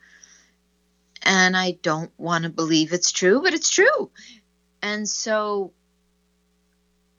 And 1.24 1.56
I 1.56 1.72
don't 1.72 2.12
want 2.18 2.46
to 2.46 2.50
believe 2.50 2.94
it's 2.94 3.12
true, 3.12 3.42
but 3.42 3.54
it's 3.54 3.70
true. 3.70 4.10
And 4.82 5.08
so, 5.08 5.74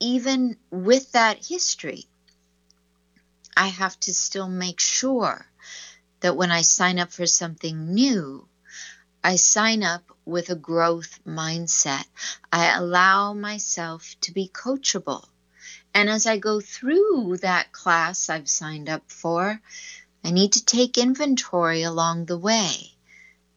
even 0.01 0.57
with 0.71 1.13
that 1.13 1.45
history, 1.47 2.07
I 3.57 3.69
have 3.69 3.99
to 4.01 4.15
still 4.15 4.49
make 4.49 4.81
sure 4.81 5.47
that 6.21 6.37
when 6.37 6.51
I 6.51 6.63
sign 6.63 6.99
up 6.99 7.13
for 7.13 7.27
something 7.27 7.95
new, 7.95 8.49
I 9.23 9.37
sign 9.37 9.83
up 9.83 10.03
with 10.25 10.51
a 10.51 10.57
growth 10.57 11.21
mindset. 11.25 12.05
I 12.53 12.77
allow 12.77 13.35
myself 13.35 14.17
to 14.23 14.33
be 14.33 14.49
coachable. 14.49 15.29
And 15.95 16.09
as 16.09 16.27
I 16.27 16.39
go 16.39 16.61
through 16.61 17.39
that 17.39 17.73
class 17.73 18.31
I've 18.31 18.49
signed 18.49 18.89
up 18.89 19.11
for, 19.11 19.61
I 20.25 20.31
need 20.31 20.53
to 20.53 20.65
take 20.65 20.97
inventory 20.97 21.83
along 21.83 22.25
the 22.25 22.39
way 22.39 22.93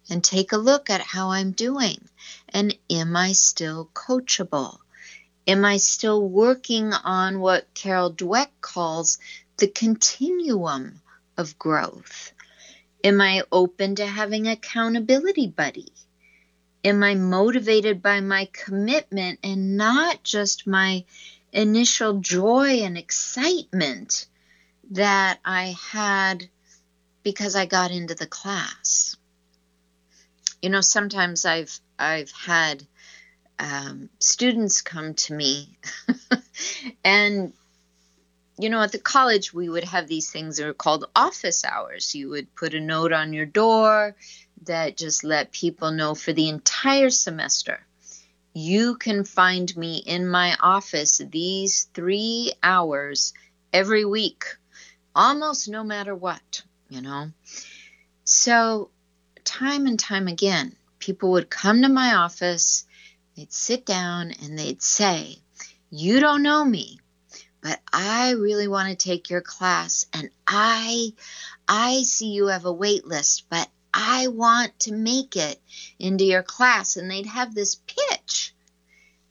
and 0.09 0.23
take 0.23 0.51
a 0.51 0.57
look 0.57 0.89
at 0.89 1.01
how 1.01 1.31
I'm 1.31 1.51
doing. 1.51 2.09
And 2.49 2.77
am 2.89 3.15
I 3.15 3.31
still 3.31 3.89
coachable? 3.93 4.79
Am 5.47 5.63
I 5.63 5.77
still 5.77 6.27
working 6.27 6.91
on 6.91 7.39
what 7.39 7.73
Carol 7.73 8.11
Dweck 8.11 8.49
calls 8.61 9.19
the 9.57 9.67
continuum 9.67 11.01
of 11.37 11.57
growth? 11.59 12.33
Am 13.03 13.21
I 13.21 13.43
open 13.51 13.95
to 13.95 14.05
having 14.05 14.47
accountability 14.47 15.47
buddy? 15.47 15.93
Am 16.83 17.03
I 17.03 17.15
motivated 17.15 18.01
by 18.01 18.21
my 18.21 18.49
commitment 18.51 19.39
and 19.43 19.77
not 19.77 20.23
just 20.23 20.67
my 20.67 21.05
initial 21.55 22.19
joy 22.19 22.81
and 22.81 22.97
excitement 22.97 24.27
that 24.91 25.39
I 25.43 25.75
had 25.91 26.47
because 27.23 27.55
I 27.55 27.65
got 27.65 27.91
into 27.91 28.13
the 28.13 28.27
class? 28.27 29.15
You 30.61 30.69
know, 30.69 30.81
sometimes 30.81 31.45
I've 31.45 31.79
I've 31.97 32.31
had 32.31 32.85
um, 33.57 34.09
students 34.19 34.81
come 34.81 35.13
to 35.13 35.33
me 35.33 35.77
and 37.03 37.53
you 38.57 38.69
know, 38.69 38.81
at 38.81 38.93
the 38.93 38.99
college, 38.99 39.53
we 39.53 39.67
would 39.67 39.83
have 39.83 40.07
these 40.07 40.31
things 40.31 40.57
that 40.57 40.67
are 40.67 40.73
called 40.73 41.09
office 41.15 41.65
hours. 41.65 42.15
You 42.15 42.29
would 42.29 42.55
put 42.55 42.73
a 42.73 42.79
note 42.79 43.11
on 43.11 43.33
your 43.33 43.45
door 43.45 44.15
that 44.63 44.95
just 44.95 45.23
let 45.23 45.51
people 45.51 45.91
know 45.91 46.15
for 46.15 46.31
the 46.31 46.47
entire 46.47 47.09
semester. 47.09 47.84
You 48.57 48.95
can 48.95 49.25
find 49.25 49.75
me 49.75 49.97
in 49.97 50.29
my 50.29 50.55
office 50.61 51.17
these 51.17 51.89
three 51.93 52.53
hours 52.63 53.33
every 53.73 54.05
week, 54.05 54.45
almost 55.13 55.67
no 55.67 55.83
matter 55.83 56.15
what, 56.15 56.63
you 56.87 57.01
know. 57.01 57.31
So, 58.23 58.91
time 59.43 59.87
and 59.87 59.99
time 59.99 60.29
again, 60.29 60.77
people 60.99 61.31
would 61.31 61.49
come 61.49 61.81
to 61.81 61.89
my 61.89 62.15
office, 62.15 62.85
they'd 63.35 63.51
sit 63.51 63.85
down, 63.85 64.31
and 64.41 64.57
they'd 64.57 64.81
say, 64.81 65.39
You 65.89 66.21
don't 66.21 66.41
know 66.41 66.63
me, 66.63 67.01
but 67.59 67.81
I 67.91 68.31
really 68.31 68.69
want 68.69 68.87
to 68.87 68.95
take 68.95 69.29
your 69.29 69.41
class 69.41 70.05
and 70.13 70.29
I 70.47 71.11
I 71.67 72.03
see 72.03 72.31
you 72.31 72.47
have 72.47 72.63
a 72.63 72.71
wait 72.71 73.05
list, 73.05 73.47
but 73.49 73.69
I 73.93 74.27
want 74.27 74.79
to 74.81 74.93
make 74.93 75.35
it 75.35 75.59
into 75.99 76.23
your 76.23 76.43
class 76.43 76.95
and 76.95 77.11
they'd 77.11 77.25
have 77.25 77.53
this 77.53 77.75
pitch. 77.75 78.14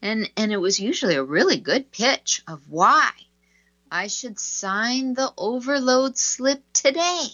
And 0.02 0.30
and 0.36 0.52
it 0.52 0.58
was 0.58 0.80
usually 0.80 1.14
a 1.14 1.22
really 1.24 1.58
good 1.58 1.90
pitch 1.90 2.42
of 2.46 2.68
why 2.68 3.10
I 3.90 4.08
should 4.08 4.38
sign 4.38 5.14
the 5.14 5.32
overload 5.38 6.18
slip 6.18 6.62
today. 6.72 7.26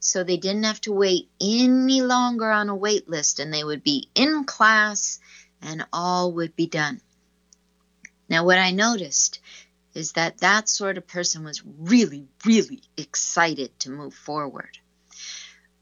So 0.00 0.22
they 0.22 0.36
didn't 0.36 0.64
have 0.64 0.80
to 0.82 0.92
wait 0.92 1.30
any 1.40 2.02
longer 2.02 2.50
on 2.50 2.68
a 2.68 2.74
wait 2.74 3.08
list 3.08 3.40
and 3.40 3.52
they 3.52 3.64
would 3.64 3.82
be 3.82 4.10
in 4.14 4.44
class 4.44 5.18
and 5.62 5.86
all 5.92 6.32
would 6.32 6.54
be 6.54 6.66
done. 6.66 7.00
Now, 8.28 8.44
what 8.44 8.58
I 8.58 8.70
noticed 8.72 9.40
is 9.94 10.12
that 10.12 10.38
that 10.38 10.68
sort 10.68 10.98
of 10.98 11.06
person 11.06 11.44
was 11.44 11.64
really, 11.64 12.26
really 12.44 12.82
excited 12.96 13.78
to 13.80 13.90
move 13.90 14.14
forward. 14.14 14.78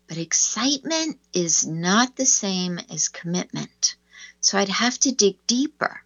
But 0.07 0.19
excitement 0.19 1.19
is 1.33 1.67
not 1.67 2.17
the 2.17 2.27
same 2.27 2.79
as 2.91 3.09
commitment. 3.09 3.97
So 4.43 4.59
I'd 4.59 4.69
have 4.69 4.99
to 5.01 5.13
dig 5.13 5.37
deeper. 5.47 6.03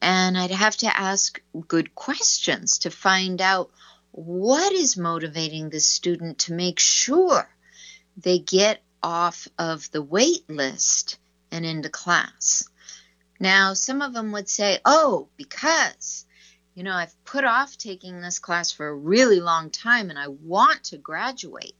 And 0.00 0.38
I'd 0.38 0.50
have 0.50 0.76
to 0.78 0.96
ask 0.96 1.40
good 1.68 1.94
questions 1.94 2.78
to 2.78 2.90
find 2.90 3.40
out 3.42 3.70
what 4.12 4.72
is 4.72 4.96
motivating 4.96 5.68
the 5.68 5.80
student 5.80 6.38
to 6.40 6.54
make 6.54 6.78
sure 6.78 7.48
they 8.16 8.38
get 8.38 8.82
off 9.02 9.48
of 9.58 9.90
the 9.90 10.02
wait 10.02 10.48
list 10.48 11.18
and 11.50 11.66
into 11.66 11.90
class. 11.90 12.66
Now, 13.38 13.74
some 13.74 14.00
of 14.00 14.14
them 14.14 14.32
would 14.32 14.48
say, 14.48 14.78
oh, 14.84 15.28
because 15.36 16.24
you 16.74 16.82
know, 16.82 16.92
I've 16.92 17.24
put 17.24 17.44
off 17.44 17.76
taking 17.76 18.20
this 18.20 18.40
class 18.40 18.72
for 18.72 18.88
a 18.88 18.94
really 18.94 19.40
long 19.40 19.70
time 19.70 20.10
and 20.10 20.18
I 20.18 20.28
want 20.28 20.84
to 20.84 20.98
graduate 20.98 21.76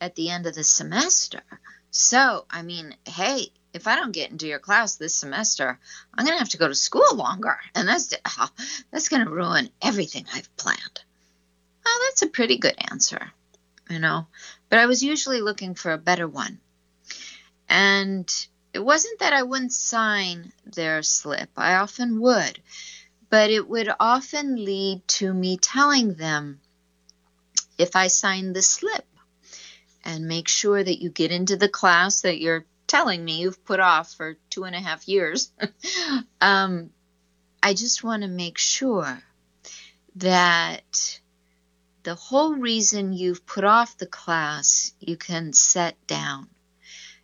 at 0.00 0.14
the 0.14 0.30
end 0.30 0.46
of 0.46 0.54
the 0.54 0.64
semester. 0.64 1.42
So, 1.90 2.46
I 2.50 2.62
mean, 2.62 2.96
hey, 3.06 3.52
if 3.72 3.86
I 3.86 3.96
don't 3.96 4.12
get 4.12 4.30
into 4.30 4.46
your 4.46 4.58
class 4.58 4.96
this 4.96 5.14
semester, 5.14 5.78
I'm 6.14 6.24
going 6.24 6.36
to 6.36 6.40
have 6.40 6.50
to 6.50 6.58
go 6.58 6.68
to 6.68 6.74
school 6.74 7.14
longer. 7.14 7.56
And 7.74 7.88
that's, 7.88 8.12
oh, 8.38 8.48
that's 8.90 9.08
going 9.08 9.24
to 9.24 9.30
ruin 9.30 9.70
everything 9.82 10.26
I've 10.34 10.54
planned. 10.56 11.00
Well, 11.84 11.98
that's 12.08 12.22
a 12.22 12.28
pretty 12.28 12.58
good 12.58 12.74
answer, 12.90 13.30
you 13.88 13.98
know, 13.98 14.26
but 14.68 14.78
I 14.78 14.86
was 14.86 15.02
usually 15.02 15.40
looking 15.40 15.74
for 15.74 15.92
a 15.92 15.98
better 15.98 16.28
one. 16.28 16.58
And 17.68 18.30
it 18.72 18.80
wasn't 18.80 19.20
that 19.20 19.32
I 19.32 19.42
wouldn't 19.42 19.72
sign 19.72 20.52
their 20.64 21.02
slip, 21.02 21.50
I 21.56 21.76
often 21.76 22.20
would 22.20 22.60
but 23.30 23.50
it 23.50 23.66
would 23.68 23.88
often 23.98 24.56
lead 24.56 25.06
to 25.06 25.32
me 25.32 25.56
telling 25.56 26.14
them 26.14 26.60
if 27.78 27.96
I 27.96 28.08
sign 28.08 28.52
the 28.52 28.60
slip 28.60 29.06
and 30.04 30.26
make 30.26 30.48
sure 30.48 30.82
that 30.82 31.00
you 31.00 31.10
get 31.10 31.30
into 31.30 31.56
the 31.56 31.68
class 31.68 32.22
that 32.22 32.40
you're 32.40 32.66
telling 32.90 33.24
me 33.24 33.38
you've 33.38 33.64
put 33.64 33.78
off 33.78 34.12
for 34.14 34.36
two 34.50 34.64
and 34.64 34.74
a 34.74 34.80
half 34.80 35.06
years. 35.06 35.52
um, 36.40 36.90
I 37.62 37.72
just 37.72 38.02
want 38.02 38.22
to 38.22 38.28
make 38.28 38.58
sure 38.58 39.22
that 40.16 41.20
the 42.02 42.16
whole 42.16 42.54
reason 42.54 43.12
you've 43.12 43.46
put 43.46 43.62
off 43.62 43.96
the 43.96 44.06
class 44.06 44.92
you 44.98 45.16
can 45.16 45.52
set 45.52 46.04
down 46.08 46.48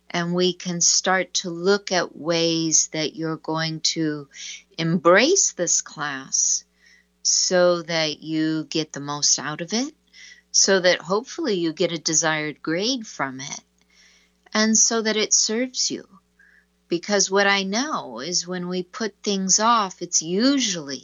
and 0.09 0.33
we 0.33 0.53
can 0.53 0.79
start 0.79 1.33
to 1.33 1.49
look 1.49 1.91
at 1.91 2.15
ways 2.15 2.87
that 2.93 3.17
you're 3.17 3.35
going 3.35 3.81
to 3.81 4.29
embrace 4.77 5.51
this 5.51 5.81
class 5.81 6.63
so 7.23 7.81
that 7.81 8.21
you 8.21 8.63
get 8.69 8.93
the 8.93 9.01
most 9.01 9.37
out 9.37 9.59
of 9.59 9.73
it, 9.73 9.93
so 10.51 10.79
that 10.79 11.01
hopefully 11.01 11.55
you 11.55 11.73
get 11.73 11.91
a 11.91 11.97
desired 11.97 12.61
grade 12.61 13.05
from 13.05 13.41
it, 13.41 13.59
and 14.53 14.77
so 14.77 15.01
that 15.01 15.17
it 15.17 15.33
serves 15.33 15.91
you. 15.91 16.07
Because 16.87 17.29
what 17.29 17.47
I 17.47 17.63
know 17.63 18.19
is 18.19 18.47
when 18.47 18.67
we 18.67 18.83
put 18.83 19.13
things 19.21 19.59
off, 19.59 20.01
it's 20.01 20.21
usually 20.21 21.03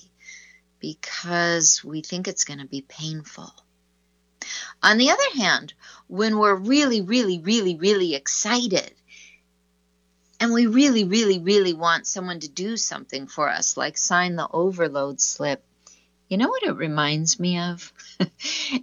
because 0.80 1.84
we 1.84 2.02
think 2.02 2.28
it's 2.28 2.46
going 2.46 2.60
to 2.60 2.66
be 2.66 2.82
painful. 2.82 3.54
On 4.82 4.98
the 4.98 5.12
other 5.12 5.30
hand, 5.36 5.74
when 6.08 6.38
we're 6.38 6.56
really, 6.56 7.02
really, 7.02 7.40
really, 7.40 7.76
really 7.76 8.16
excited 8.16 8.94
and 10.40 10.52
we 10.52 10.68
really, 10.68 11.06
really, 11.06 11.40
really 11.40 11.74
want 11.74 12.06
someone 12.06 12.42
to 12.42 12.50
do 12.50 12.76
something 12.76 13.28
for 13.28 13.50
us, 13.50 13.78
like 13.78 13.98
sign 13.98 14.36
the 14.36 14.48
overload 14.52 15.22
slip. 15.22 15.64
You 16.28 16.38
know 16.38 16.50
what 16.50 16.64
it 16.64 16.76
reminds 16.76 17.40
me 17.40 17.60
of? 17.60 17.94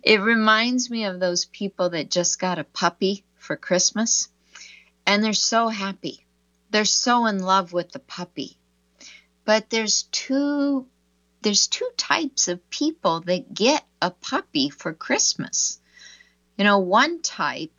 it 0.02 0.20
reminds 0.20 0.88
me 0.88 1.04
of 1.04 1.20
those 1.20 1.44
people 1.44 1.90
that 1.90 2.10
just 2.10 2.38
got 2.38 2.58
a 2.58 2.64
puppy 2.64 3.24
for 3.36 3.56
Christmas 3.56 4.28
and 5.10 5.24
they're 5.24 5.32
so 5.32 5.66
happy. 5.66 6.24
They're 6.70 6.84
so 6.84 7.26
in 7.26 7.42
love 7.42 7.72
with 7.72 7.90
the 7.90 7.98
puppy. 7.98 8.56
But 9.44 9.68
there's 9.68 10.04
two 10.04 10.86
there's 11.42 11.66
two 11.66 11.90
types 11.96 12.46
of 12.46 12.70
people 12.70 13.18
that 13.22 13.52
get 13.52 13.84
a 14.00 14.12
puppy 14.12 14.70
for 14.70 14.92
Christmas. 14.92 15.80
You 16.56 16.62
know, 16.62 16.78
one 16.78 17.22
type 17.22 17.72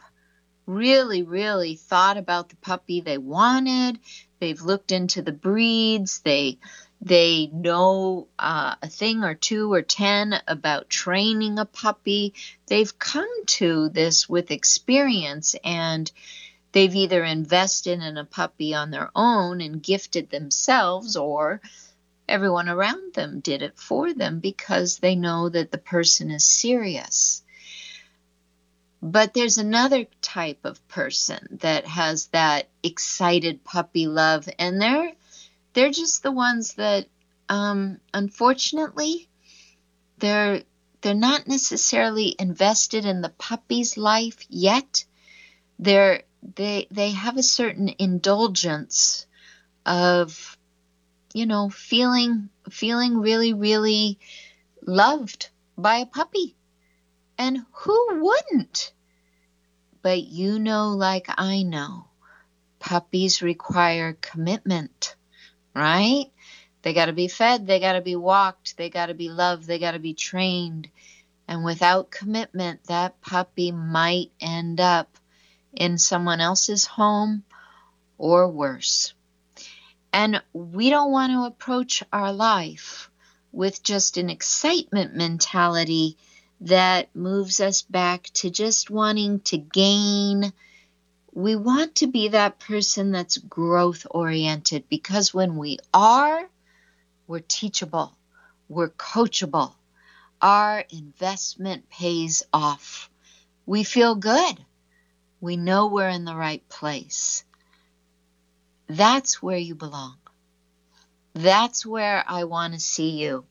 really, 0.65 1.23
really 1.23 1.75
thought 1.75 2.17
about 2.17 2.49
the 2.49 2.57
puppy 2.57 2.99
they 2.99 3.17
wanted. 3.17 3.99
They've 4.39 4.61
looked 4.61 4.91
into 4.91 5.21
the 5.21 5.32
breeds. 5.32 6.19
They 6.19 6.59
they 6.99 7.49
know 7.53 8.27
uh, 8.38 8.75
a 8.82 8.89
thing 8.89 9.23
or 9.23 9.36
two 9.36 9.71
or 9.71 9.84
ten 9.84 10.34
about 10.49 10.89
training 10.89 11.59
a 11.59 11.65
puppy. 11.65 12.34
They've 12.67 12.99
come 12.99 13.45
to 13.45 13.88
this 13.88 14.27
with 14.27 14.51
experience 14.51 15.55
and 15.63 16.11
they've 16.72 16.95
either 16.95 17.24
invested 17.24 18.01
in 18.01 18.17
a 18.17 18.26
puppy 18.26 18.74
on 18.74 18.91
their 18.91 19.09
own 19.15 19.61
and 19.61 19.84
gifted 19.84 20.30
themselves 20.30 21.15
or 21.15 21.61
everyone 22.28 22.69
around 22.69 23.13
them 23.13 23.39
did 23.41 23.61
it 23.61 23.78
for 23.78 24.13
them 24.13 24.39
because 24.39 24.97
they 24.97 25.15
know 25.15 25.49
that 25.49 25.72
the 25.72 25.78
person 25.78 26.32
is 26.32 26.45
serious. 26.45 27.43
But 29.01 29.34
there's 29.34 29.57
another 29.57 30.05
type 30.22 30.59
of 30.63 30.88
person 30.88 31.57
that 31.61 31.86
has 31.88 32.28
that 32.28 32.69
excited 32.84 33.63
puppy 33.63 34.07
love, 34.07 34.47
and 34.59 34.80
they're 34.80 35.11
they're 35.74 35.89
just 35.89 36.22
the 36.22 36.32
ones 36.32 36.74
that, 36.74 37.07
um, 37.49 37.99
unfortunately, 38.13 39.28
they're 40.19 40.61
they're 41.01 41.15
not 41.15 41.47
necessarily 41.47 42.36
invested 42.38 43.05
in 43.05 43.22
the 43.22 43.30
puppy's 43.30 43.97
life 43.97 44.45
yet. 44.49 45.03
They're 45.80 46.22
they 46.56 46.88
they 46.92 47.12
have 47.12 47.38
a 47.38 47.44
certain 47.44 47.94
indulgence 48.00 49.26
of 49.86 50.58
you 51.34 51.46
know 51.46 51.70
feeling 51.70 52.50
feeling 52.70 53.20
really 53.20 53.54
really 53.54 54.20
loved 54.86 55.50
by 55.78 55.98
a 55.98 56.06
puppy 56.06 56.56
and 57.42 57.66
who 57.72 58.08
wouldn't? 58.22 58.94
But 60.04 60.22
you 60.24 60.60
know, 60.60 60.89
like 60.89 61.26
I 61.28 61.64
know, 61.64 62.06
puppies 62.80 63.42
require 63.42 64.18
commitment, 64.22 65.16
right? 65.76 66.26
They 66.84 66.94
got 66.94 67.06
to 67.08 67.14
be 67.14 67.28
fed, 67.28 67.66
they 67.66 67.80
got 67.80 67.94
to 67.94 68.02
be 68.02 68.16
walked, 68.16 68.78
they 68.78 68.92
got 68.92 69.08
to 69.08 69.16
be 69.16 69.30
loved, 69.30 69.66
they 69.66 69.80
got 69.80 69.92
to 69.92 70.00
be 70.00 70.14
trained. 70.14 70.89
And 71.48 71.64
without 71.64 72.12
commitment, 72.12 72.84
that 72.86 73.20
puppy 73.22 73.72
might 73.72 74.32
end 74.39 74.80
up 74.80 75.18
in 75.74 75.97
someone 75.97 76.41
else's 76.41 76.86
home 76.86 77.43
or 78.17 78.47
worse. 78.47 79.13
And 80.13 80.41
we 80.53 80.89
don't 80.89 81.11
want 81.11 81.32
to 81.32 81.43
approach 81.45 82.03
our 82.11 82.34
life 82.34 83.09
with 83.51 83.84
just 83.84 84.17
an 84.17 84.30
excitement 84.30 85.15
mentality 85.15 86.17
that 86.61 87.15
moves 87.15 87.59
us 87.59 87.82
back 87.82 88.24
to 88.34 88.49
just 88.49 88.89
wanting 88.89 89.39
to 89.41 89.57
gain. 89.57 90.53
We 91.34 91.55
want 91.55 91.95
to 91.95 92.07
be 92.07 92.30
that 92.30 92.59
person 92.59 93.11
that's 93.11 93.38
growth 93.38 94.05
oriented 94.11 94.88
because 94.89 95.34
when 95.34 95.57
we 95.57 95.80
are, 95.93 96.47
we're 97.28 97.39
teachable, 97.39 98.15
we're 98.69 98.89
coachable. 98.89 99.74
Our 100.41 100.84
investment 100.89 101.89
pays 101.89 102.43
off. 102.53 103.09
We 103.65 103.84
feel 103.84 104.15
good. 104.15 104.65
We 105.42 105.58
know 105.58 105.88
we're 105.88 106.10
in 106.10 106.24
the 106.24 106.36
right 106.36 106.68
place. 106.70 107.44
That's 108.88 109.42
where 109.42 109.58
you 109.58 109.74
belong. 109.74 110.18
That's 111.34 111.84
where 111.84 112.24
I 112.28 112.44
want 112.44 112.76
to 112.76 112.80
see 112.80 113.24
you. 113.24 113.46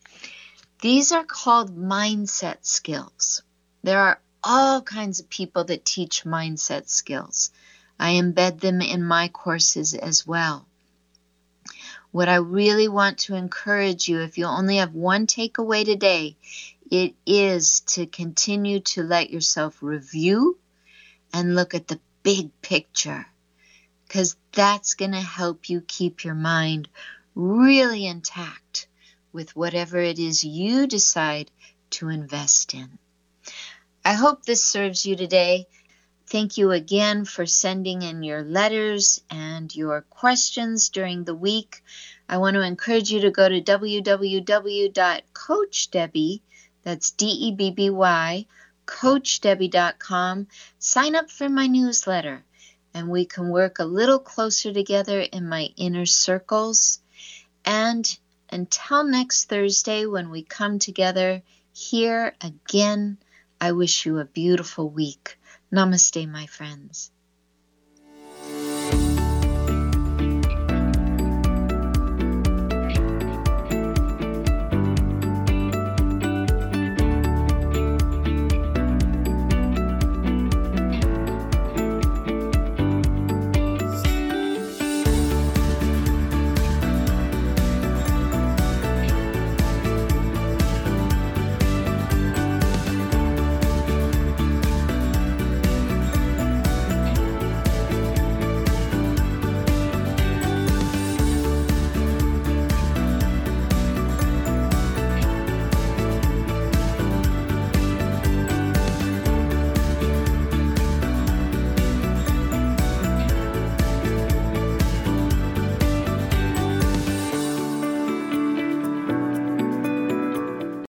These 0.80 1.10
are 1.10 1.24
called 1.24 1.76
mindset 1.76 2.58
skills. 2.64 3.42
There 3.82 3.98
are 3.98 4.20
all 4.44 4.80
kinds 4.82 5.18
of 5.18 5.28
people 5.28 5.64
that 5.64 5.84
teach 5.84 6.24
mindset 6.24 6.88
skills. 6.88 7.50
I 7.98 8.12
embed 8.12 8.60
them 8.60 8.80
in 8.80 9.02
my 9.02 9.26
courses 9.26 9.92
as 9.94 10.24
well. 10.24 10.66
What 12.12 12.28
I 12.28 12.36
really 12.36 12.86
want 12.86 13.18
to 13.20 13.34
encourage 13.34 14.08
you, 14.08 14.20
if 14.20 14.38
you 14.38 14.44
only 14.44 14.76
have 14.76 14.94
one 14.94 15.26
takeaway 15.26 15.84
today, 15.84 16.36
it 16.88 17.14
is 17.26 17.80
to 17.80 18.06
continue 18.06 18.80
to 18.80 19.02
let 19.02 19.30
yourself 19.30 19.82
review 19.82 20.56
and 21.32 21.54
look 21.54 21.74
at 21.74 21.88
the 21.88 22.00
big 22.22 22.50
picture 22.62 23.26
because 24.06 24.36
that's 24.52 24.94
going 24.94 25.12
to 25.12 25.20
help 25.20 25.68
you 25.68 25.80
keep 25.80 26.24
your 26.24 26.34
mind 26.34 26.88
really 27.34 28.06
intact 28.06 28.88
with 29.32 29.54
whatever 29.54 29.98
it 29.98 30.18
is 30.18 30.42
you 30.42 30.86
decide 30.86 31.50
to 31.90 32.08
invest 32.08 32.74
in. 32.74 32.98
I 34.04 34.14
hope 34.14 34.44
this 34.44 34.64
serves 34.64 35.06
you 35.06 35.14
today. 35.14 35.68
Thank 36.26 36.58
you 36.58 36.72
again 36.72 37.24
for 37.24 37.46
sending 37.46 38.02
in 38.02 38.22
your 38.22 38.42
letters 38.42 39.20
and 39.30 39.74
your 39.74 40.02
questions 40.02 40.88
during 40.88 41.24
the 41.24 41.34
week. 41.34 41.82
I 42.28 42.38
want 42.38 42.54
to 42.54 42.62
encourage 42.62 43.10
you 43.10 43.20
to 43.22 43.30
go 43.30 43.48
to 43.48 43.60
www.coachdebby, 43.60 46.40
that's 46.82 47.10
D 47.10 47.26
E 47.26 47.52
B 47.52 47.70
B 47.72 47.90
Y, 47.90 48.46
coachdebby.com. 48.90 50.48
Sign 50.78 51.14
up 51.14 51.30
for 51.30 51.48
my 51.48 51.68
newsletter, 51.68 52.42
and 52.92 53.08
we 53.08 53.24
can 53.24 53.48
work 53.48 53.78
a 53.78 53.84
little 53.84 54.18
closer 54.18 54.72
together 54.72 55.20
in 55.20 55.48
my 55.48 55.68
inner 55.76 56.06
circles. 56.06 56.98
And 57.64 58.04
until 58.50 59.04
next 59.04 59.44
Thursday, 59.44 60.06
when 60.06 60.28
we 60.30 60.42
come 60.42 60.80
together 60.80 61.42
here 61.72 62.34
again, 62.40 63.18
I 63.60 63.72
wish 63.72 64.06
you 64.06 64.18
a 64.18 64.24
beautiful 64.24 64.90
week. 64.90 65.38
Namaste, 65.72 66.28
my 66.28 66.46
friends. 66.46 67.12